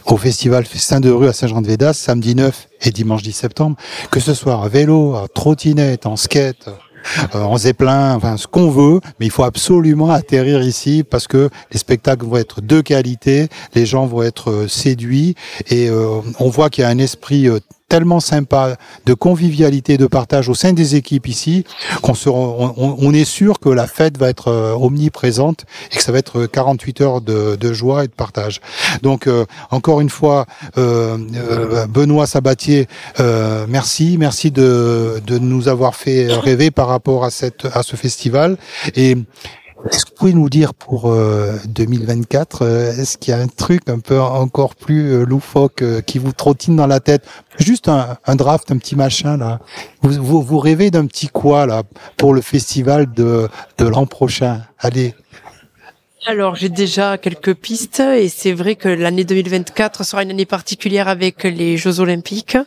au 0.06 0.16
festival 0.16 0.64
Festin 0.64 1.00
de 1.00 1.10
rue 1.10 1.28
à 1.28 1.34
Saint-Jean-de-Védas, 1.34 1.94
samedi 1.94 2.36
9 2.36 2.68
et 2.84 2.92
dimanche 2.92 3.24
10 3.24 3.32
septembre, 3.32 3.78
que 4.12 4.20
ce 4.20 4.36
soit 4.36 4.64
à 4.64 4.68
vélo, 4.68 5.16
à 5.16 5.28
trottinette, 5.28 6.06
en 6.06 6.16
skate, 6.16 6.68
euh, 6.68 6.74
en 7.34 7.58
zeppelin, 7.58 8.16
enfin 8.16 8.38
ce 8.38 8.48
qu'on 8.48 8.70
veut, 8.70 9.00
mais 9.20 9.26
il 9.26 9.32
faut 9.32 9.44
absolument 9.44 10.10
atterrir 10.12 10.62
ici 10.62 11.04
parce 11.08 11.28
que 11.28 11.50
les 11.72 11.78
spectacles 11.78 12.26
vont 12.26 12.38
être 12.38 12.62
de 12.62 12.82
qualité, 12.82 13.50
les 13.74 13.86
gens 13.86 14.06
vont 14.06 14.24
être 14.24 14.52
euh, 14.52 14.68
séduits 14.68 15.36
et 15.70 15.90
euh, 15.90 16.22
on 16.40 16.50
voit 16.50 16.70
qu'il 16.70 16.84
y 16.84 16.86
a 16.86 16.90
un 16.90 16.98
esprit 16.98 17.48
tellement 17.92 18.22
sympa 18.22 18.78
de 19.06 19.14
convivialité, 19.14 19.98
de 19.98 20.08
partage 20.08 20.48
au 20.48 20.54
sein 20.54 20.72
des 20.72 20.96
équipes 20.96 21.28
ici, 21.28 21.66
qu'on 22.02 22.14
on, 22.26 22.96
on, 22.98 23.14
est 23.14 23.26
sûr 23.26 23.60
que 23.60 23.68
la 23.68 23.86
fête 23.86 24.18
va 24.18 24.30
être 24.30 24.48
euh, 24.48 24.72
omniprésente 24.72 25.66
et 25.92 25.98
que 25.98 26.02
ça 26.02 26.14
va 26.14 26.20
être 26.20 26.46
48 26.46 27.02
heures 27.02 27.20
de, 27.20 27.58
de 27.58 27.74
joie 27.74 28.06
et 28.06 28.08
de 28.08 28.14
partage. 28.14 28.62
Donc 29.02 29.28
euh, 29.28 29.46
encore 29.72 30.00
une 30.00 30.10
fois, 30.10 30.46
euh, 30.78 31.18
euh 31.36 31.86
Benoît 31.88 32.28
Sabatier, 32.28 32.88
euh, 33.20 33.66
merci, 33.68 34.16
merci 34.18 34.52
de, 34.52 35.22
de 35.28 35.38
nous 35.38 35.68
avoir 35.68 35.96
fait 35.96 36.28
rêver 36.32 36.72
par 36.72 36.88
rapport 36.88 37.26
à 37.26 37.30
cette 37.30 37.68
à 37.74 37.84
ce 37.84 37.98
festival 37.98 38.56
et 38.96 39.18
est-ce 39.90 40.06
que 40.06 40.12
vous 40.12 40.16
pouvez 40.16 40.34
nous 40.34 40.50
dire 40.50 40.74
pour 40.74 41.12
2024, 41.12 42.62
euh, 42.62 42.66
euh, 42.66 43.02
est-ce 43.02 43.18
qu'il 43.18 43.32
y 43.32 43.34
a 43.34 43.40
un 43.40 43.48
truc 43.48 43.90
un 43.90 44.00
peu 44.00 44.20
encore 44.20 44.76
plus 44.76 45.12
euh, 45.12 45.26
loufoque 45.26 45.84
qui 46.06 46.20
vous 46.20 46.32
trottine 46.32 46.76
dans 46.76 46.88
la 46.88 47.00
tête? 47.00 47.26
Juste 47.58 47.88
un, 47.88 48.36
draft, 48.36 48.72
un 48.72 48.78
petit 48.78 48.96
machin 48.96 49.38
là. 49.38 49.60
Vous, 50.02 50.60
rêvez 50.60 50.92
d'un 50.92 51.06
petit 51.06 51.28
quoi 51.28 51.66
là 51.66 51.84
pour 52.18 52.34
le 52.34 52.42
festival 52.42 53.12
de 53.12 53.50
l'an 53.80 54.06
prochain? 54.06 54.62
Allez. 54.80 55.16
Alors 56.28 56.56
j'ai 56.56 56.70
déjà 56.70 57.18
quelques 57.18 57.56
pistes 57.56 58.00
et 58.00 58.30
c'est 58.30 58.54
vrai 58.54 58.76
que 58.76 58.88
l'année 58.88 59.24
2024 59.24 60.04
sera 60.04 60.22
une 60.22 60.30
année 60.30 60.46
particulière 60.46 61.08
avec 61.08 61.44
les 61.44 61.78
Jeux 61.78 62.00
Olympiques 62.00 62.58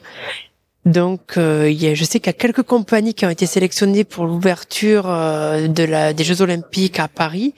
donc, 0.84 1.38
euh, 1.38 1.72
je 1.94 2.04
sais 2.04 2.20
qu'il 2.20 2.26
y 2.26 2.30
a 2.30 2.38
quelques 2.38 2.62
compagnies 2.62 3.14
qui 3.14 3.24
ont 3.24 3.30
été 3.30 3.46
sélectionnées 3.46 4.04
pour 4.04 4.26
l'ouverture 4.26 5.04
euh, 5.08 5.66
de 5.66 5.82
la, 5.82 6.12
des 6.12 6.24
Jeux 6.24 6.42
Olympiques 6.42 7.00
à 7.00 7.08
Paris. 7.08 7.54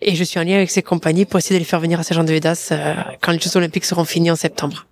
Et 0.00 0.16
je 0.16 0.24
suis 0.24 0.40
en 0.40 0.42
lien 0.42 0.56
avec 0.56 0.70
ces 0.70 0.82
compagnies 0.82 1.24
pour 1.24 1.38
essayer 1.38 1.54
de 1.54 1.60
les 1.60 1.68
faire 1.68 1.80
venir 1.80 2.00
à 2.00 2.02
Saint-Jean-de-Védas 2.02 2.70
euh, 2.72 2.94
quand 3.20 3.32
les 3.32 3.38
Jeux 3.38 3.56
Olympiques 3.56 3.84
seront 3.84 4.04
finis 4.04 4.30
en 4.30 4.36
septembre. 4.36 4.86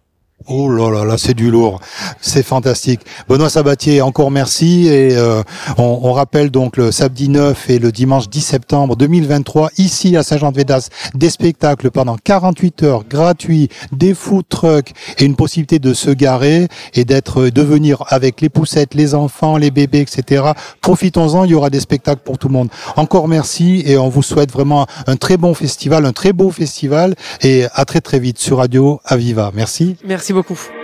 Oh 0.48 0.68
là 0.68 0.90
là 0.90 1.04
là, 1.04 1.18
c'est 1.18 1.34
du 1.34 1.50
lourd, 1.50 1.80
c'est 2.20 2.42
fantastique. 2.42 3.00
Benoît 3.28 3.50
Sabatier, 3.50 4.02
encore 4.02 4.30
merci 4.30 4.88
et 4.88 5.16
euh, 5.16 5.42
on, 5.78 6.12
rappelle 6.12 6.50
donc 6.50 6.76
le 6.76 6.90
samedi 6.90 7.28
9 7.28 7.70
et 7.70 7.78
le 7.78 7.92
dimanche 7.92 8.28
10 8.28 8.40
septembre 8.40 8.96
2023 8.96 9.70
ici 9.78 10.16
à 10.16 10.22
Saint-Jean-de-Védas 10.22 10.88
des 11.14 11.30
spectacles 11.30 11.90
pendant 11.90 12.16
48 12.16 12.82
heures 12.82 13.04
gratuits, 13.04 13.68
des 13.92 14.14
food 14.14 14.44
trucks 14.48 14.92
et 15.18 15.24
une 15.24 15.36
possibilité 15.36 15.78
de 15.78 15.94
se 15.94 16.10
garer 16.10 16.68
et 16.94 17.04
d'être 17.04 17.48
de 17.48 17.62
venir 17.62 18.04
avec 18.08 18.40
les 18.40 18.48
poussettes, 18.48 18.94
les 18.94 19.14
enfants, 19.14 19.56
les 19.56 19.70
bébés, 19.70 20.00
etc. 20.00 20.52
Profitons-en, 20.80 21.44
il 21.44 21.52
y 21.52 21.54
aura 21.54 21.70
des 21.70 21.80
spectacles 21.80 22.22
pour 22.24 22.38
tout 22.38 22.48
le 22.48 22.54
monde. 22.54 22.68
Encore 22.96 23.28
merci 23.28 23.82
et 23.86 23.96
on 23.96 24.08
vous 24.08 24.22
souhaite 24.22 24.50
vraiment 24.50 24.86
un 25.06 25.16
très 25.16 25.36
bon 25.36 25.54
festival, 25.54 26.04
un 26.04 26.12
très 26.12 26.32
beau 26.32 26.50
festival 26.50 27.14
et 27.42 27.66
à 27.74 27.84
très 27.84 28.00
très 28.00 28.18
vite 28.18 28.38
sur 28.38 28.58
Radio 28.58 29.00
Aviva. 29.04 29.50
Merci. 29.54 29.96
Beaucoup. 30.32 30.81